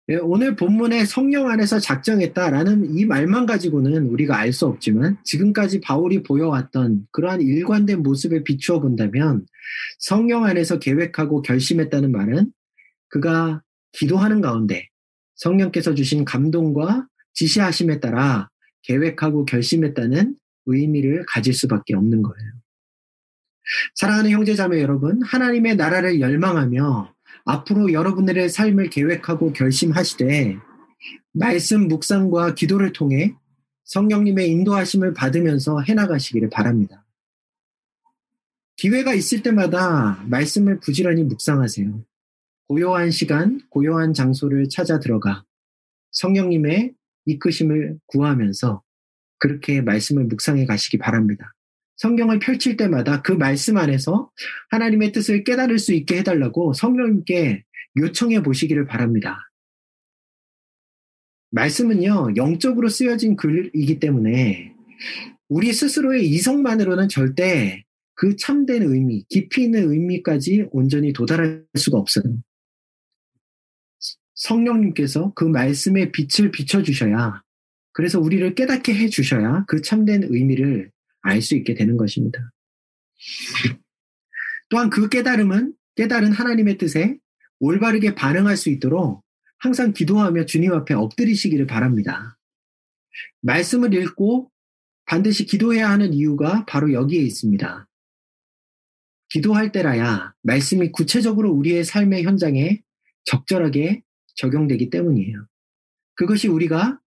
[0.10, 6.24] 예, 오늘 본문에 성령 안에서 작정했다라는 이 말만 가지고는 우리가 알 수 없지만 지금까지 바울이
[6.24, 9.46] 보여왔던 그러한 일관된 모습에 비추어 본다면
[10.00, 12.52] 성령 안에서 계획하고 결심했다는 말은
[13.08, 13.62] 그가
[13.94, 14.90] 기도하는 가운데
[15.36, 18.50] 성령께서 주신 감동과 지시하심에 따라
[18.84, 22.52] 계획하고 결심했다는 의미를 가질 수밖에 없는 거예요.
[23.96, 27.14] 사랑하는 형제 자매 여러분, 하나님의 나라를 열망하며
[27.46, 30.58] 앞으로 여러분들의 삶을 계획하고 결심하시되
[31.34, 33.36] 말씀 묵상과 기도를 통해
[33.86, 37.06] 성령님의 인도하심을 받으면서 해나가시기를 바랍니다.
[38.78, 42.04] 기회가 있을 때마다 말씀을 부지런히 묵상하세요.
[42.68, 45.44] 고요한 시간, 고요한 장소를 찾아 들어가
[46.12, 46.94] 성령님의
[47.26, 48.82] 이끄심을 구하면서
[49.38, 51.54] 그렇게 말씀을 묵상해 가시기 바랍니다.
[52.02, 54.32] 성경을 펼칠 때마다 그 말씀 안에서
[54.72, 57.64] 하나님의 뜻을 깨달을 수 있게 해달라고 성령님께
[57.96, 59.52] 요청해 보시기를 바랍니다.
[61.52, 64.74] 말씀은요, 영적으로 쓰여진 글이기 때문에
[65.48, 67.84] 우리 스스로의 이성만으로는 절대
[68.16, 72.24] 그 참된 의미, 깊이 있는 의미까지 온전히 도달할 수가 없어요.
[74.34, 77.44] 성령님께서 그 말씀의 빛을 비춰주셔야,
[77.92, 80.90] 그래서 우리를 깨닫게 해주셔야 그 참된 의미를
[81.22, 82.52] 알 수 있게 되는 것입니다.
[84.70, 87.18] 또한 그 깨달음은 깨달은 하나님의 뜻에
[87.60, 89.24] 올바르게 반응할 수 있도록
[89.60, 92.38] 항상 기도하며 주님 앞에 엎드리시기를 바랍니다.
[93.42, 94.50] 말씀을 읽고
[95.06, 97.88] 반드시 기도해야 하는 이유가 바로 여기에 있습니다.
[99.30, 102.82] 기도할 때라야 말씀이 구체적으로 우리의 삶의 현장에
[103.26, 104.04] 적절하게
[104.36, 105.46] 적용되기 때문이에요.
[106.16, 107.01] 그것이 우리가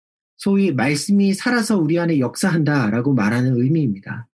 [0.42, 4.28] 소위 말씀이 살아서 우리 안에 역사한다라고 말하는 의미입니다.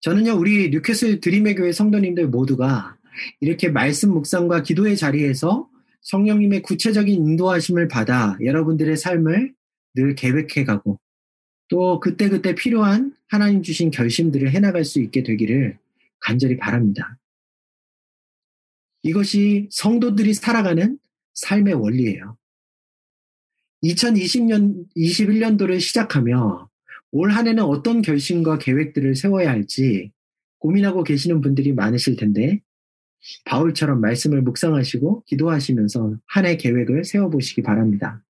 [0.00, 2.96] 저는요, 우리 뉴캐슬 드림의 교회 성도님들 모두가
[3.38, 5.68] 이렇게 말씀 묵상과 기도의 자리에서
[6.00, 9.54] 성령님의 구체적인 인도하심을 받아 여러분들의 삶을
[9.94, 10.98] 늘 계획해 가고
[11.68, 15.78] 또 그때그때 필요한 하나님 주신 결심들을 해나갈 수 있게 되기를
[16.18, 17.18] 간절히 바랍니다.
[19.04, 20.98] 이것이 성도들이 살아가는
[21.34, 22.36] 삶의 원리예요.
[23.82, 26.68] 2020년, 21년도를 시작하며
[27.14, 30.12] 올 한 해는 어떤 결심과 계획들을 세워야 할지
[30.58, 32.60] 고민하고 계시는 분들이 많으실 텐데
[33.44, 38.24] 바울처럼 말씀을 묵상하시고 기도하시면서 한 해 계획을 세워보시기 바랍니다.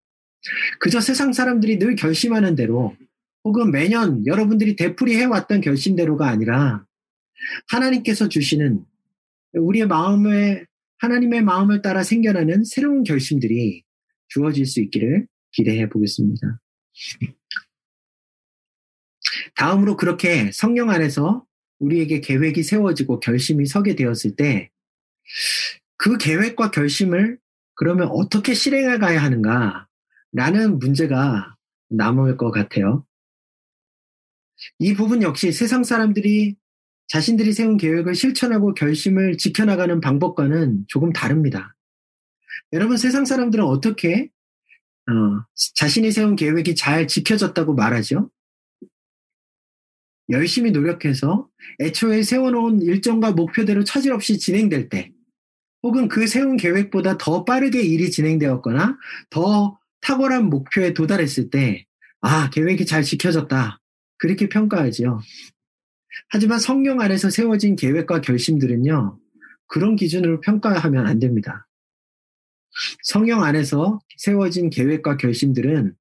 [0.81, 2.97] 그저 세상 사람들이 늘 결심하는 대로
[3.45, 6.85] 혹은 매년 여러분들이 되풀이 해왔던 결심대로가 아니라
[7.69, 8.85] 하나님께서 주시는
[9.55, 10.65] 우리의 마음에
[10.99, 13.85] 하나님의 마음을 따라 생겨나는 새로운 결심들이
[14.29, 16.61] 주어질 수 있기를 기대해 보겠습니다.
[19.55, 21.45] 다음으로 그렇게 성령 안에서
[21.79, 24.73] 우리에게 계획이 세워지고 결심이 서게 되었을 때
[25.97, 27.39] 그 계획과 결심을
[27.75, 29.87] 그러면 어떻게 실행해 가야 하는가
[30.33, 31.55] 라는 문제가
[31.91, 33.07] 남을 것 같아요.
[34.81, 36.57] 이 부분 역시 세상 사람들이
[37.07, 41.77] 자신들이 세운 계획을 실천하고 결심을 지켜나가는 방법과는 조금 다릅니다.
[42.73, 44.29] 여러분, 세상 사람들은 어떻게
[45.09, 48.31] 어, 자신이 세운 계획이 잘 지켜졌다고 말하죠?
[50.31, 51.49] 열심히 노력해서
[51.81, 55.13] 애초에 세워놓은 일정과 목표대로 차질 없이 진행될 때,
[55.83, 58.99] 혹은 그 세운 계획보다 더 빠르게 일이 진행되었거나
[59.31, 61.87] 더 탁월한 목표에 도달했을 때,
[62.21, 63.81] 아, 계획이 잘 지켜졌다.
[64.19, 65.21] 그렇게 평가하지요.
[66.29, 69.19] 하지만 성령 안에서 세워진 계획과 결심들은요,
[69.67, 71.67] 그런 기준으로 평가하면 안 됩니다.
[73.03, 75.95] 성령 안에서 세워진 계획과 결심들은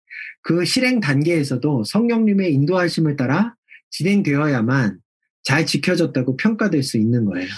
[0.44, 3.56] 그 실행 단계에서도 성령님의 인도하심을 따라
[3.92, 5.00] 진행되어야만
[5.44, 7.50] 잘 지켜졌다고 평가될 수 있는 거예요.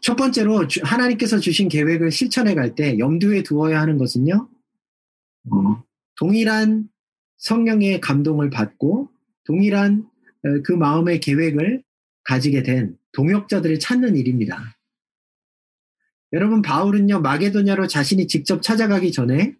[0.00, 4.48] 첫 번째로 하나님께서 주신 계획을 실천해 갈 때 염두에 두어야 하는 것은요,
[5.50, 5.84] 어,
[6.16, 6.88] 동일한
[7.38, 9.10] 성령의 감동을 받고
[9.44, 10.06] 동일한
[10.44, 11.82] 어, 그 마음의 계획을
[12.24, 14.76] 가지게 된 동역자들을 찾는 일입니다.
[16.32, 19.54] 여러분, 바울은요, 마게도냐로 자신이 직접 찾아가기 전에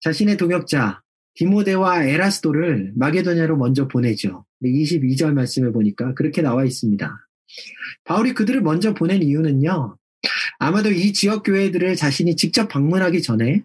[0.00, 1.02] 자신의 동역자,
[1.34, 4.44] 디모데와 에라스도를 마게도냐로 먼저 보내죠.
[4.64, 7.28] 22절 말씀을 보니까 그렇게 나와 있습니다.
[8.04, 9.96] 바울이 그들을 먼저 보낸 이유는요,
[10.58, 13.62] 아마도 이 지역 교회들을 자신이 직접 방문하기 전에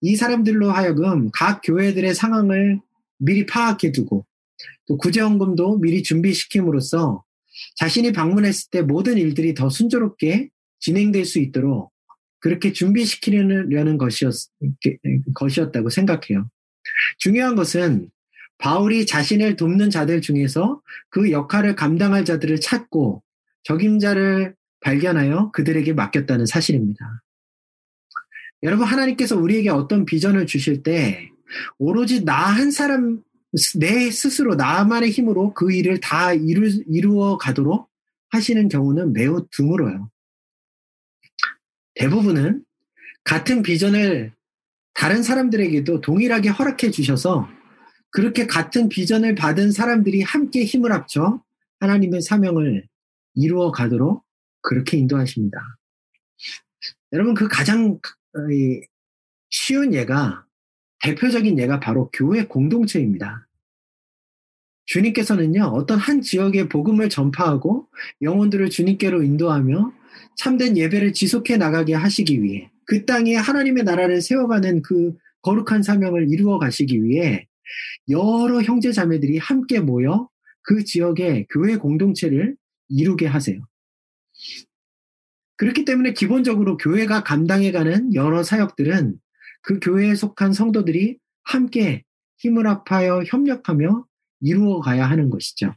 [0.00, 2.80] 이 사람들로 하여금 각 교회들의 상황을
[3.18, 4.26] 미리 파악해 두고
[4.86, 7.24] 또 구제원금도 미리 준비시킴으로써
[7.76, 11.92] 자신이 방문했을 때 모든 일들이 더 순조롭게 진행될 수 있도록
[12.40, 14.32] 그렇게 준비시키려는 것이었,
[15.34, 16.48] 것이었다고 생각해요.
[17.18, 18.10] 중요한 것은
[18.58, 23.22] 바울이 자신을 돕는 자들 중에서 그 역할을 감당할 자들을 찾고
[23.64, 27.22] 적임자를 발견하여 그들에게 맡겼다는 사실입니다.
[28.62, 31.30] 여러분, 하나님께서 우리에게 어떤 비전을 주실 때
[31.78, 33.22] 오로지 나 한 사람
[33.78, 37.88] 내 스스로 나만의 힘으로 그 일을 다 이루, 이루어 가도록
[38.30, 40.10] 하시는 경우는 매우 드물어요.
[41.98, 42.64] 대부분은
[43.24, 44.32] 같은 비전을
[44.94, 47.48] 다른 사람들에게도 동일하게 허락해 주셔서
[48.10, 51.42] 그렇게 같은 비전을 받은 사람들이 함께 힘을 합쳐
[51.80, 52.86] 하나님의 사명을
[53.34, 54.24] 이루어 가도록
[54.62, 55.58] 그렇게 인도하십니다.
[57.12, 57.98] 여러분, 그 가장
[59.50, 60.44] 쉬운 예가
[61.02, 63.46] 대표적인 예가 바로 교회 공동체입니다.
[64.86, 67.88] 주님께서는요, 어떤 한 지역의 복음을 전파하고
[68.22, 69.97] 영혼들을 주님께로 인도하며
[70.36, 76.58] 참된 예배를 지속해 나가게 하시기 위해 그 땅에 하나님의 나라를 세워가는 그 거룩한 사명을 이루어
[76.58, 77.46] 가시기 위해
[78.08, 80.28] 여러 형제 자매들이 함께 모여
[80.62, 82.56] 그 지역의 교회 공동체를
[82.88, 83.60] 이루게 하세요.
[85.56, 89.18] 그렇기 때문에 기본적으로 교회가 감당해가는 여러 사역들은
[89.62, 92.04] 그 교회에 속한 성도들이 함께
[92.38, 94.06] 힘을 합하여 협력하며
[94.40, 95.74] 이루어 가야 하는 것이죠.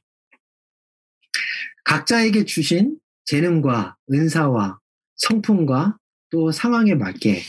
[1.83, 4.79] 각자에게 주신 재능과 은사와
[5.15, 5.97] 성품과
[6.29, 7.41] 또 상황에 맞게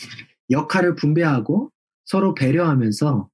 [0.50, 1.70] 역할을 분배하고
[2.04, 3.28] 서로 배려하면서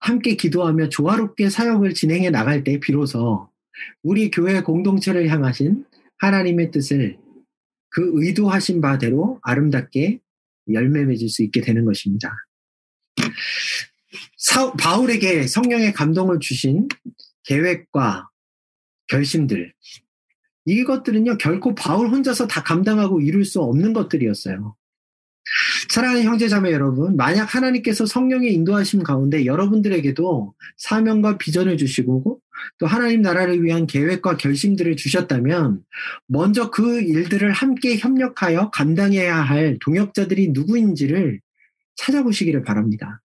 [0.00, 3.50] 함께 기도하며 조화롭게 사역을 진행해 나갈 때 비로소
[4.02, 5.84] 우리 교회 공동체를 향하신
[6.18, 7.18] 하나님의 뜻을
[7.90, 10.18] 그 의도하신 바대로 아름답게
[10.72, 12.34] 열매 맺을 수 있게 되는 것입니다.
[14.36, 16.88] 사, 바울에게 성령의 감동을 주신
[17.44, 18.28] 계획과
[19.08, 19.72] 결심들,
[20.64, 24.76] 이것들은요, 결코 바울 혼자서 다 감당하고 이룰 수 없는 것들이었어요.
[25.88, 32.40] 사랑하는 형제 자매 여러분, 만약 하나님께서 성령의 인도하심 가운데 여러분들에게도 사명과 비전을 주시고
[32.78, 35.82] 또 하나님 나라를 위한 계획과 결심들을 주셨다면
[36.28, 41.40] 먼저 그 일들을 함께 협력하여 감당해야 할 동역자들이 누구인지를
[41.96, 43.20] 찾아보시기를 바랍니다.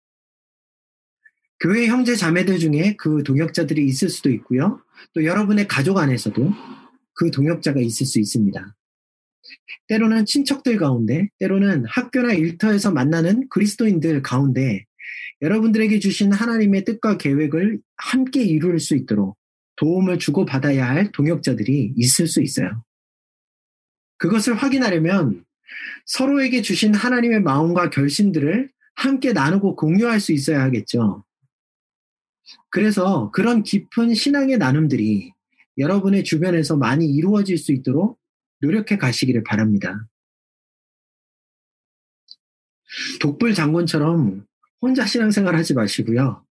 [1.60, 4.82] 교회 형제 자매들 중에 그 동역자들이 있을 수도 있고요.
[5.13, 6.52] 또 여러분의 가족 안에서도
[7.13, 8.76] 그 동역자가 있을 수 있습니다.
[9.88, 14.86] 때로는 친척들 가운데, 때로는 학교나 일터에서 만나는 그리스도인들 가운데
[15.41, 19.38] 여러분들에게 주신 하나님의 뜻과 계획을 함께 이룰 수 있도록
[19.76, 22.84] 도움을 주고받아야 할 동역자들이 있을 수 있어요.
[24.17, 25.43] 그것을 확인하려면
[26.06, 31.26] 서로에게 주신 하나님의 마음과 결심들을 함께 나누고 공유할 수 있어야 하겠죠.
[32.69, 35.33] 그래서 그런 깊은 신앙의 나눔들이
[35.78, 38.20] 여러분의 주변에서 많이 이루어질 수 있도록
[38.62, 40.08] 노력해 가시기를 바랍니다.
[43.20, 44.46] 독불 장군처럼
[44.82, 46.46] 혼자 신앙생활 하지 마시고요.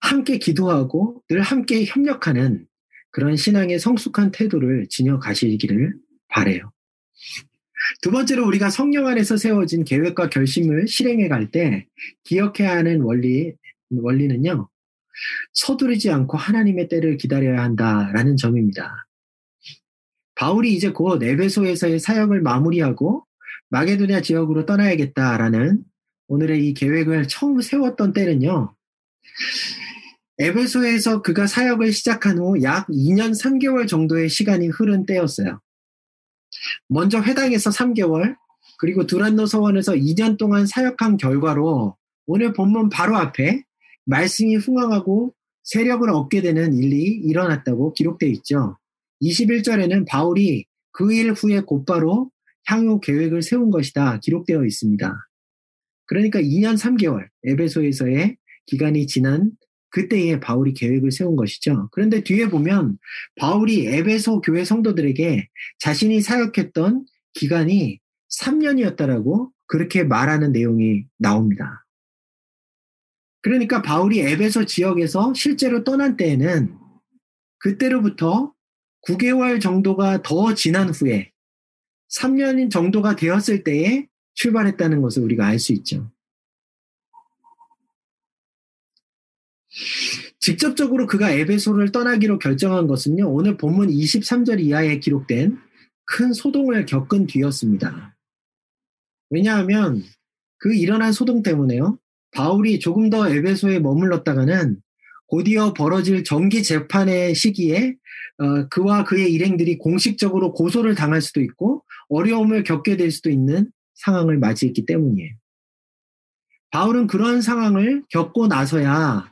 [0.00, 2.66] 함께 기도하고 늘 함께 협력하는
[3.10, 5.94] 그런 신앙의 성숙한 태도를 지녀 가시기를
[6.28, 6.72] 바래요.
[8.00, 11.86] 두 번째로 우리가 성령 안에서 세워진 계획과 결심을 실행해 갈 때
[12.24, 13.54] 기억해야 하는 원리,
[13.90, 14.68] 원리는요.
[15.52, 19.06] 서두르지 않고 하나님의 때를 기다려야 한다라는 점입니다.
[20.34, 23.26] 바울이 이제 곧 에베소에서의 사역을 마무리하고
[23.70, 25.82] 마게도냐 지역으로 떠나야겠다라는
[26.28, 28.74] 오늘의 이 계획을 처음 세웠던 때는요.
[30.38, 35.60] 에베소에서 그가 사역을 시작한 후 약 2년 3개월 정도의 시간이 흐른 때였어요.
[36.88, 38.36] 먼저 회당에서 3개월,
[38.78, 41.96] 그리고 두란노 서원에서 2년 동안 사역한 결과로
[42.26, 43.62] 오늘 본문 바로 앞에
[44.06, 45.34] 말씀이 흥황하고
[45.64, 48.78] 세력을 얻게 되는 일이 일어났다고 기록되어 있죠.
[49.22, 52.30] 21절에는 바울이 그 일 후에 곧바로
[52.66, 55.14] 향후 계획을 세운 것이다 기록되어 있습니다.
[56.06, 58.36] 그러니까 2년 3개월 에베소에서의
[58.66, 59.52] 기간이 지난
[59.90, 61.88] 그때에 바울이 계획을 세운 것이죠.
[61.92, 62.98] 그런데 뒤에 보면
[63.36, 65.48] 바울이 에베소 교회 성도들에게
[65.80, 67.98] 자신이 사역했던 기간이
[68.40, 71.84] 3년이었다라고 그렇게 말하는 내용이 나옵니다.
[73.42, 76.78] 그러니까 바울이 에베소 지역에서 실제로 떠난 때에는
[77.58, 78.54] 그때로부터
[79.08, 81.32] 9개월 정도가 더 지난 후에
[82.08, 86.10] 3년 정도가 되었을 때에 출발했다는 것을 우리가 알 수 있죠.
[90.38, 95.58] 직접적으로 그가 에베소를 떠나기로 결정한 것은요, 오늘 본문 23절 이하에 기록된
[96.04, 98.16] 큰 소동을 겪은 뒤였습니다.
[99.30, 100.02] 왜냐하면
[100.58, 101.98] 그 일어난 소동 때문에요,
[102.32, 104.80] 바울이 조금 더 에베소에 머물렀다가는
[105.26, 107.94] 곧이어 벌어질 정기 재판의 시기에
[108.38, 114.38] 어, 그와 그의 일행들이 공식적으로 고소를 당할 수도 있고 어려움을 겪게 될 수도 있는 상황을
[114.38, 115.34] 맞이했기 때문이에요.
[116.70, 119.30] 바울은 그런 상황을 겪고 나서야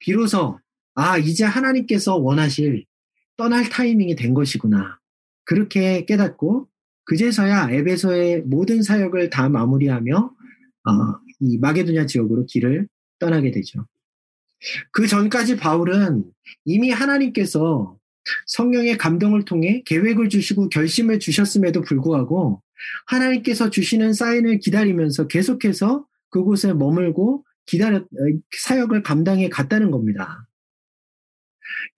[0.00, 0.58] 비로소
[0.94, 2.84] 아 이제 하나님께서 원하실
[3.36, 4.98] 떠날 타이밍이 된 것이구나
[5.44, 6.68] 그렇게 깨닫고
[7.04, 10.92] 그제서야 에베소의 모든 사역을 다 마무리하며 어,
[11.40, 12.86] 이 마게도냐 지역으로 길을
[13.18, 13.86] 떠나게 되죠.
[14.92, 16.24] 그 전까지 바울은
[16.64, 17.96] 이미 하나님께서
[18.46, 22.62] 성령의 감동을 통해 계획을 주시고 결심을 주셨음에도 불구하고
[23.06, 28.06] 하나님께서 주시는 사인을 기다리면서 계속해서 그곳에 머물고 기다렸,
[28.56, 30.46] 사역을 감당해 갔다는 겁니다.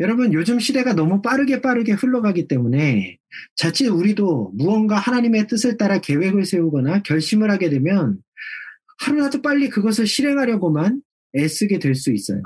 [0.01, 3.19] 여러분, 요즘 시대가 너무 빠르게 빠르게 흘러가기 때문에
[3.57, 8.19] 자칫 우리도 무언가 하나님의 뜻을 따라 계획을 세우거나 결심을 하게 되면
[9.03, 11.03] 하루라도 빨리 그것을 실행하려고만
[11.37, 12.41] 애쓰게 될 수 있어요.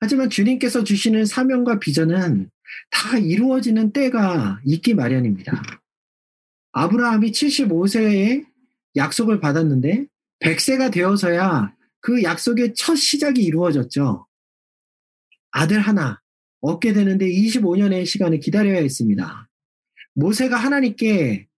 [0.00, 2.50] 하지만 주님께서 주시는 사명과 비전은
[2.90, 5.62] 다 이루어지는 때가 있기 마련입니다.
[6.72, 8.44] 아브라함이 75세에
[8.96, 10.06] 약속을 받았는데
[10.40, 14.26] 100세가 되어서야 그 약속의 첫 시작이 이루어졌죠.
[15.50, 16.20] 아들 하나,
[16.60, 19.48] 얻게 되는데 25년의 시간을 기다려야 했습니다.
[20.14, 21.48] 모세가 하나님께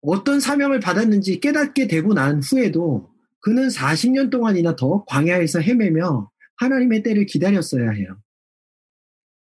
[0.00, 3.10] 어떤 사명을 받았는지 깨닫게 되고 난 후에도
[3.40, 8.16] 그는 40년 동안이나 더 광야에서 헤매며 하나님의 때를 기다렸어야 해요.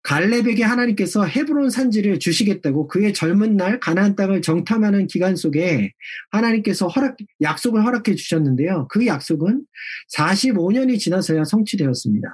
[0.03, 5.93] 갈렙에게 하나님께서 헤브론 산지를 주시겠다고 그의 젊은 날 가나안 땅을 정탐하는 기간 속에
[6.31, 8.89] 하나님께서 허락 약속을 허락해 주셨는데요.
[8.91, 9.65] 그 약속은
[10.17, 12.29] 45년이 지나서야 성취되었습니다.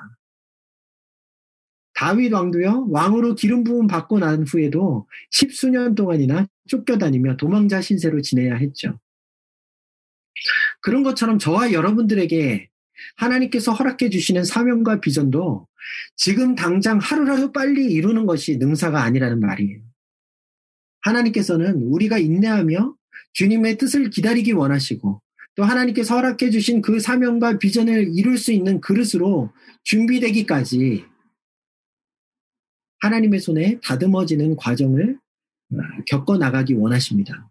[1.98, 9.00] 다윗 왕도요, 왕으로 기름 부음 받고 난 후에도 십수년 동안이나 쫓겨다니며 도망자 신세로 지내야 했죠.
[10.80, 12.68] 그런 것처럼 저와 여러분들에게
[13.16, 15.66] 하나님께서 허락해 주시는 사명과 비전도
[16.14, 19.80] 지금 당장 하루라도 빨리 이루는 것이 능사가 아니라는 말이에요.
[21.00, 22.94] 하나님께서는 우리가 인내하며
[23.32, 25.20] 주님의 뜻을 기다리기 원하시고
[25.56, 31.17] 또 하나님께서 허락해 주신 그 사명과 비전을 이룰 수 있는 그릇으로 준비되기까지
[33.00, 35.18] 하나님의 손에 다듬어지는 과정을
[36.06, 37.50] 겪어 나가기 원하십니다.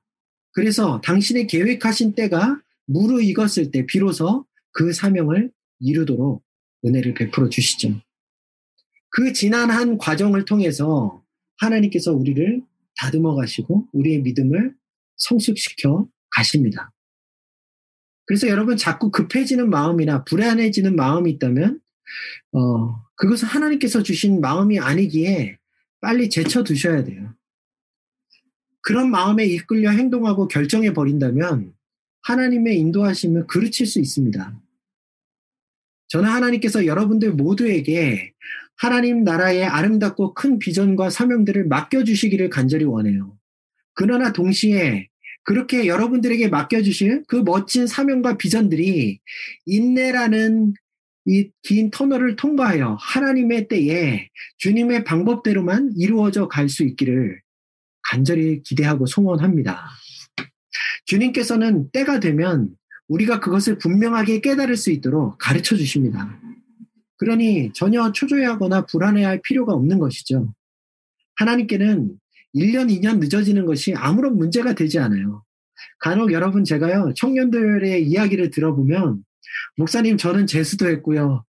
[0.53, 6.43] 그래서 당신의 계획하신 때가 무르익었을 때 비로소 그 사명을 이루도록
[6.85, 8.01] 은혜를 베풀어 주시죠.
[9.09, 11.23] 그 지난 한 과정을 통해서
[11.57, 12.61] 하나님께서 우리를
[12.97, 14.75] 다듬어 가시고 우리의 믿음을
[15.17, 16.91] 성숙시켜 가십니다.
[18.25, 21.79] 그래서 여러분 자꾸 급해지는 마음이나 불안해지는 마음이 있다면
[22.51, 25.57] 어, 그것은 하나님께서 주신 마음이 아니기에
[25.99, 27.33] 빨리 제쳐 두셔야 돼요.
[28.81, 31.73] 그런 마음에 이끌려 행동하고 결정해 버린다면
[32.21, 34.59] 하나님의 인도하심을 그르칠 수 있습니다.
[36.07, 38.31] 저는 하나님께서 여러분들 모두에게
[38.77, 43.37] 하나님 나라의 아름답고 큰 비전과 사명들을 맡겨주시기를 간절히 원해요.
[43.93, 45.09] 그러나 동시에
[45.43, 49.19] 그렇게 여러분들에게 맡겨주실 그 멋진 사명과 비전들이
[49.65, 50.75] 인내라는
[51.27, 57.41] 이 긴 터널을 통과하여 하나님의 때에 주님의 방법대로만 이루어져 갈 수 있기를
[58.09, 59.89] 간절히 기대하고 소원합니다.
[61.05, 62.69] 주님께서는 때가 되면
[63.09, 66.39] 우리가 그것을 분명하게 깨달을 수 있도록 가르쳐 주십니다.
[67.17, 70.53] 그러니 전혀 초조해하거나 불안해할 필요가 없는 것이죠.
[71.35, 72.17] 하나님께는
[72.55, 75.43] 1년, 2년 늦어지는 것이 아무런 문제가 되지 않아요.
[75.99, 79.23] 간혹 여러분 제가요, 청년들의 이야기를 들어보면,
[79.75, 81.43] 목사님 저는 재수도 했고요.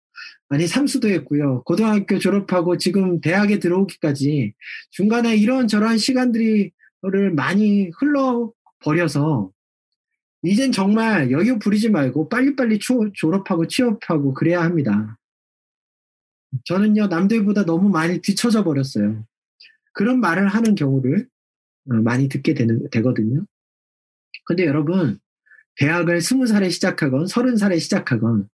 [0.50, 1.64] 아니, 삼수도 했고요.
[1.64, 4.54] 고등학교 졸업하고 지금 대학에 들어오기까지
[4.92, 6.72] 중간에 이런 저런 시간들이,
[7.08, 9.52] 를 많이 흘러버려서
[10.42, 15.18] 이젠 정말 여유 부리지 말고 빨리빨리 추, 졸업하고 취업하고 그래야 합니다.
[16.64, 19.24] 저는요, 남들보다 너무 많이 뒤처져 버렸어요.
[19.94, 21.28] 그런 말을 하는 경우를
[21.92, 23.46] 어, 많이 듣게 되는, 되거든요.
[24.46, 25.20] 근데 여러분,
[25.78, 28.48] 대학을 스무 살에 시작하건 서른 살에 시작하건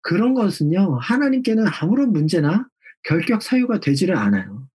[0.00, 2.68] 그런 것은요, 하나님께는 아무런 문제나
[3.02, 4.68] 결격 사유가 되지를 않아요.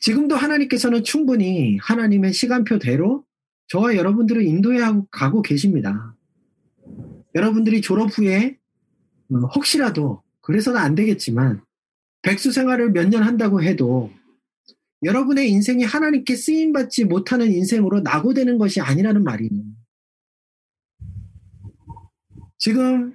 [0.00, 3.24] 지금도 하나님께서는 충분히 하나님의 시간표대로
[3.68, 4.78] 저와 여러분들을 인도해
[5.10, 6.14] 가고 계십니다.
[7.34, 8.58] 여러분들이 졸업 후에
[9.32, 11.62] 어, 혹시라도 그래서는 안 되겠지만
[12.22, 14.12] 백수 생활을 몇 년 한다고 해도
[15.02, 19.62] 여러분의 인생이 하나님께 쓰임 받지 못하는 인생으로 낙오되는 것이 아니라는 말이에요.
[22.64, 23.12] 지금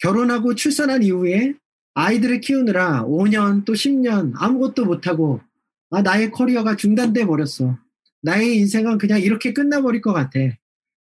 [0.00, 1.54] 결혼하고 출산한 이후에
[1.94, 5.40] 아이들을 키우느라 5년 또 10년 아무것도 못하고
[5.88, 7.78] 아, 나의 커리어가 중단돼 버렸어.
[8.20, 10.38] 나의 인생은 그냥 이렇게 끝나버릴 것 같아.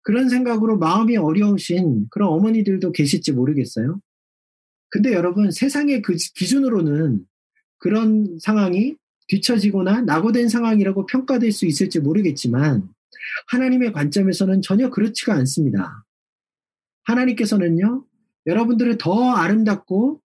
[0.02, 3.98] 그런 생각으로 마음이 어려우신 그런 어머니들도 계실지 모르겠어요.
[4.90, 7.24] 근데 여러분, 세상의 그 기준으로는
[7.78, 8.94] 그런 상황이
[9.28, 12.90] 뒤처지거나 낙오된 상황이라고 평가될 수 있을지 모르겠지만,
[13.48, 16.05] 하나님의 관점에서는 전혀 그렇지가 않습니다.
[17.06, 18.04] 하나님께서는요,
[18.46, 20.20] 여러분들을 더 아름답고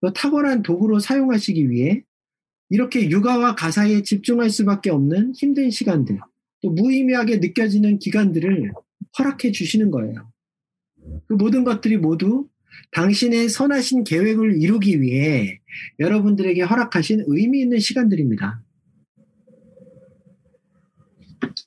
[0.00, 2.04] 더 탁월한 도구로 사용하시기 위해
[2.68, 6.18] 이렇게 육아와 가사에 집중할 수밖에 없는 힘든 시간들,
[6.62, 8.72] 또 무의미하게 느껴지는 기간들을
[9.18, 10.30] 허락해 주시는 거예요.
[11.26, 12.48] 그 모든 것들이 모두
[12.92, 15.60] 당신의 선하신 계획을 이루기 위해
[15.98, 18.62] 여러분들에게 허락하신 의미 있는 시간들입니다.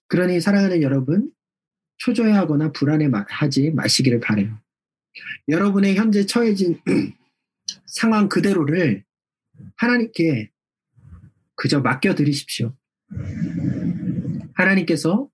[0.07, 1.31] 그러니 사랑하는 여러분,
[1.99, 4.59] 초조해하거나 불안해하지 마시기를 바래요.
[5.47, 6.79] 여러분의 현재 처해진
[7.85, 9.03] 상황 그대로를
[9.75, 10.49] 하나님께
[11.55, 12.73] 그저 맡겨드리십시오.
[14.53, 15.29] 하나님께서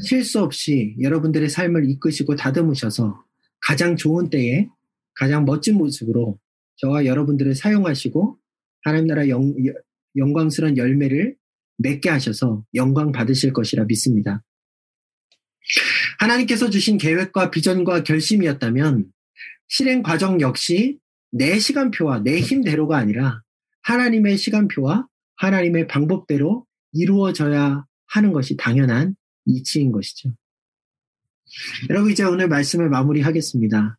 [0.00, 3.24] 실수 없이 여러분들의 삶을 이끄시고 다듬으셔서
[3.60, 4.68] 가장 좋은 때에
[5.14, 6.38] 가장 멋진 모습으로
[6.76, 8.38] 저와 여러분들을 사용하시고
[8.82, 9.54] 하나님 나라 영,
[10.16, 11.36] 영광스러운 열매를
[11.78, 14.42] 맺게 하셔서 영광 받으실 것이라 믿습니다.
[16.18, 19.06] 하나님께서 주신 계획과 비전과 결심이었다면
[19.68, 20.98] 실행 과정 역시
[21.30, 23.42] 내 시간표와 내 힘대로가 아니라
[23.82, 25.06] 하나님의 시간표와
[25.36, 29.14] 하나님의 방법대로 이루어져야 하는 것이 당연한
[29.46, 30.34] 이치인 것이죠.
[31.88, 33.96] 여러분 이제 오늘 말씀을 마무리하겠습니다.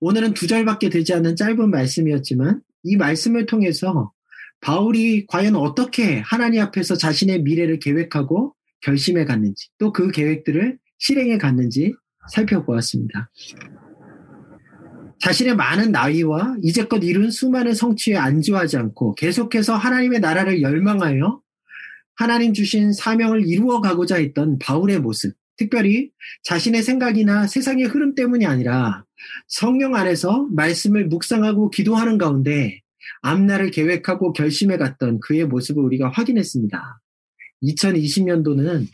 [0.00, 4.12] 오늘은 두 절밖에 되지 않는 짧은 말씀이었지만 이 말씀을 통해서
[4.60, 11.94] 바울이 과연 어떻게 하나님 앞에서 자신의 미래를 계획하고 결심해 갔는지 또 그 계획들을 실행해 갔는지
[12.32, 13.30] 살펴보았습니다.
[15.20, 21.40] 자신의 많은 나이와 이제껏 이룬 수많은 성취에 안주하지 않고 계속해서 하나님의 나라를 열망하여
[22.14, 26.10] 하나님 주신 사명을 이루어 가고자 했던 바울의 모습, 특별히
[26.44, 29.04] 자신의 생각이나 세상의 흐름 때문이 아니라
[29.48, 32.80] 성령 안에서 말씀을 묵상하고 기도하는 가운데
[33.22, 37.00] 앞날을 계획하고 결심해 갔던 그의 모습을 우리가 확인했습니다.
[37.62, 38.86] 2020년도는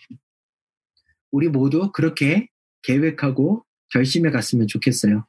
[1.31, 2.49] 우리 모두 그렇게
[2.83, 5.27] 계획하고 결심해 갔으면 좋겠어요.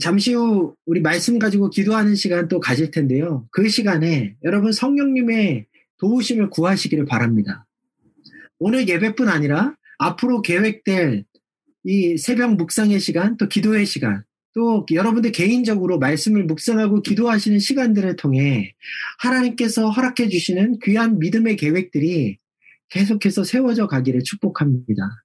[0.00, 3.46] 잠시 후 우리 말씀 가지고 기도하는 시간 또 가질 텐데요.
[3.50, 5.66] 그 시간에 여러분 성령님의
[5.98, 7.66] 도우심을 구하시기를 바랍니다.
[8.58, 11.24] 오늘 예배뿐 아니라 앞으로 계획될
[11.84, 14.24] 이 새벽 묵상의 시간, 또 기도의 시간,
[14.54, 18.74] 또 여러분들 개인적으로 말씀을 묵상하고 기도하시는 시간들을 통해
[19.18, 22.38] 하나님께서 허락해 주시는 귀한 믿음의 계획들이
[22.88, 25.24] 계속해서 세워져 가기를 축복합니다.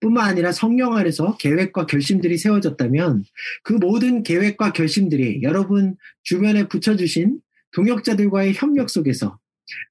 [0.00, 3.24] 뿐만 아니라 성령 안에서 계획과 결심들이 세워졌다면
[3.62, 7.38] 그 모든 계획과 결심들이 여러분 주변에 붙여주신
[7.72, 9.38] 동역자들과의 협력 속에서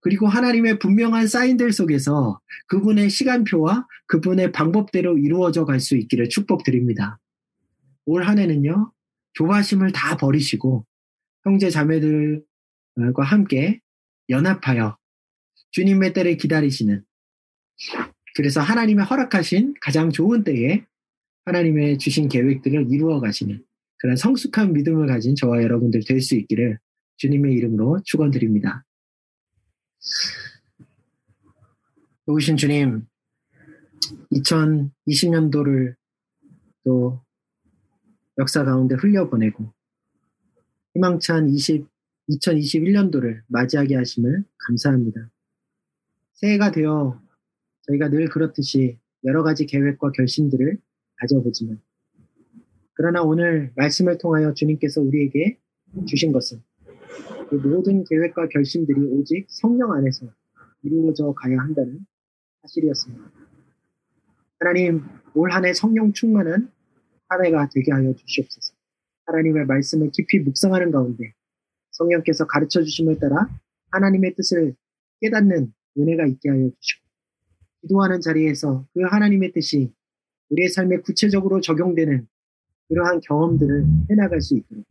[0.01, 7.19] 그리고 하나님의 분명한 사인들 속에서 그분의 시간표와 그분의 방법대로 이루어져 갈 수 있기를 축복드립니다.
[8.09, 8.91] 올 한 해는요,
[9.33, 10.85] 조바심을 다 버리시고
[11.43, 12.43] 형제 자매들과
[13.23, 13.79] 함께
[14.29, 14.97] 연합하여
[15.71, 17.03] 주님의 때를 기다리시는
[18.35, 20.85] 그래서 하나님의 허락하신 가장 좋은 때에
[21.45, 23.63] 하나님의 주신 계획들을 이루어 가시는
[23.97, 26.79] 그런 성숙한 믿음을 가진 저와 여러분들 될 수 있기를
[27.17, 28.85] 주님의 이름으로 축원드립니다.
[32.25, 33.05] 좋으신 주님,
[34.31, 35.95] 2020년도를
[36.83, 37.21] 또
[38.39, 39.71] 역사 가운데 흘려보내고
[40.95, 41.85] 희망찬 20,
[42.29, 45.29] 2021년도를 맞이하게 하심을 감사합니다.
[46.33, 47.21] 새해가 되어
[47.83, 50.77] 저희가 늘 그렇듯이 여러 가지 계획과 결심들을
[51.17, 51.81] 가져보지만
[52.93, 55.59] 그러나 오늘 말씀을 통하여 주님께서 우리에게
[56.07, 56.61] 주신 것은
[57.49, 60.27] 그 모든 계획과 결심들이 오직 성령 안에서
[60.83, 62.05] 이루어져 가야 한다는
[62.61, 63.31] 사실이었습니다.
[64.59, 66.71] 하나님, 올 한 해 성령 충만한
[67.29, 68.73] 한 해가 되게 하여 주시옵소서.
[69.25, 71.33] 하나님의 말씀을 깊이 묵상하는 가운데
[71.91, 73.47] 성령께서 가르쳐 주심을 따라
[73.91, 74.75] 하나님의 뜻을
[75.21, 77.05] 깨닫는 은혜가 있게 하여 주시고
[77.81, 79.93] 기도하는 자리에서 그 하나님의 뜻이
[80.49, 82.27] 우리의 삶에 구체적으로 적용되는
[82.87, 84.83] 그러한 경험들을 해나갈 수 있도록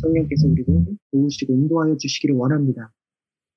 [0.00, 0.66] 성령께서 우리를
[1.10, 2.92] 도우시고 인도하여 주시기를 원합니다.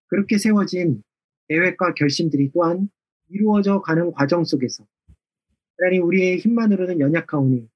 [0.08, 1.04] 그렇게 세워진
[1.50, 2.90] 계획과 결심들이 또한
[3.30, 4.86] 이루어져 가는 과정 속에서
[5.78, 7.68] 하나님 우리의 힘만으로는 연약하오니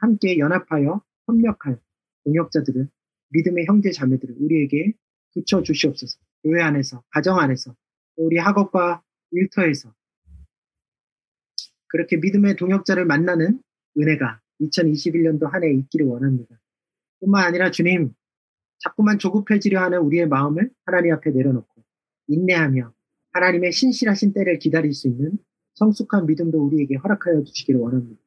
[0.00, 1.78] 함께 연합하여 협력할
[2.24, 2.88] 동역자들을
[3.30, 4.92] 믿음의 형제 자매들을 우리에게
[5.32, 6.18] 붙여 주시옵소서.
[6.42, 7.74] 교회 안에서, 가정 안에서,
[8.16, 9.92] 우리 학업과 일터에서
[11.88, 13.62] 그렇게 믿음의 동역자를 만나는
[13.98, 16.60] 은혜가 2021년도 한 해 있기를 원합니다.
[17.20, 18.14] 뿐만 아니라 주님,
[18.78, 21.84] 자꾸만 조급해지려 하는 우리의 마음을 하나님 앞에 내려놓고
[22.28, 22.92] 인내하며
[23.32, 25.38] 하나님의 신실하신 때를 기다릴 수 있는
[25.74, 28.20] 성숙한 믿음도 우리에게 허락하여 주시기를 원합니다.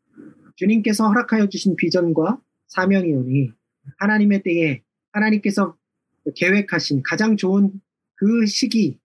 [0.55, 3.51] 주님께서 허락하여 주신 비전과 사명이 오니
[3.97, 4.81] 하나님의 때에
[5.11, 5.77] 하나님께서
[6.35, 7.71] 계획하신 가장 좋은
[8.15, 8.99] 그 시기,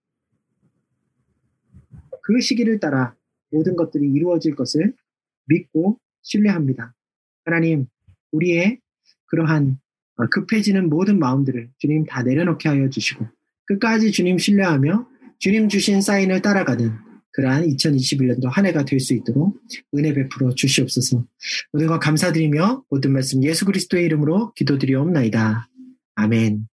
[2.23, 3.17] 그 시기를 따라
[3.51, 4.95] 모든 것들이 이루어질 것을
[5.47, 6.95] 믿고 신뢰합니다.
[7.45, 7.87] 하나님,
[8.33, 8.81] 우리의
[9.27, 9.79] 그러한
[10.17, 13.27] 어, 급해지는 모든 마음들을 주님 다 내려놓게 하여 주시고
[13.67, 17.08] 끝까지 주님 신뢰하며 주님 주신 사인을 따라가는
[17.39, 19.57] 그러한 2021년도 한 해가 될 수 있도록
[19.95, 21.25] 은혜 베풀어 주시옵소서.
[21.73, 25.69] 모든 것 감사드리며 모든 말씀 예수 그리스도의 이름으로 기도드리옵나이다.
[26.17, 26.67] 아멘.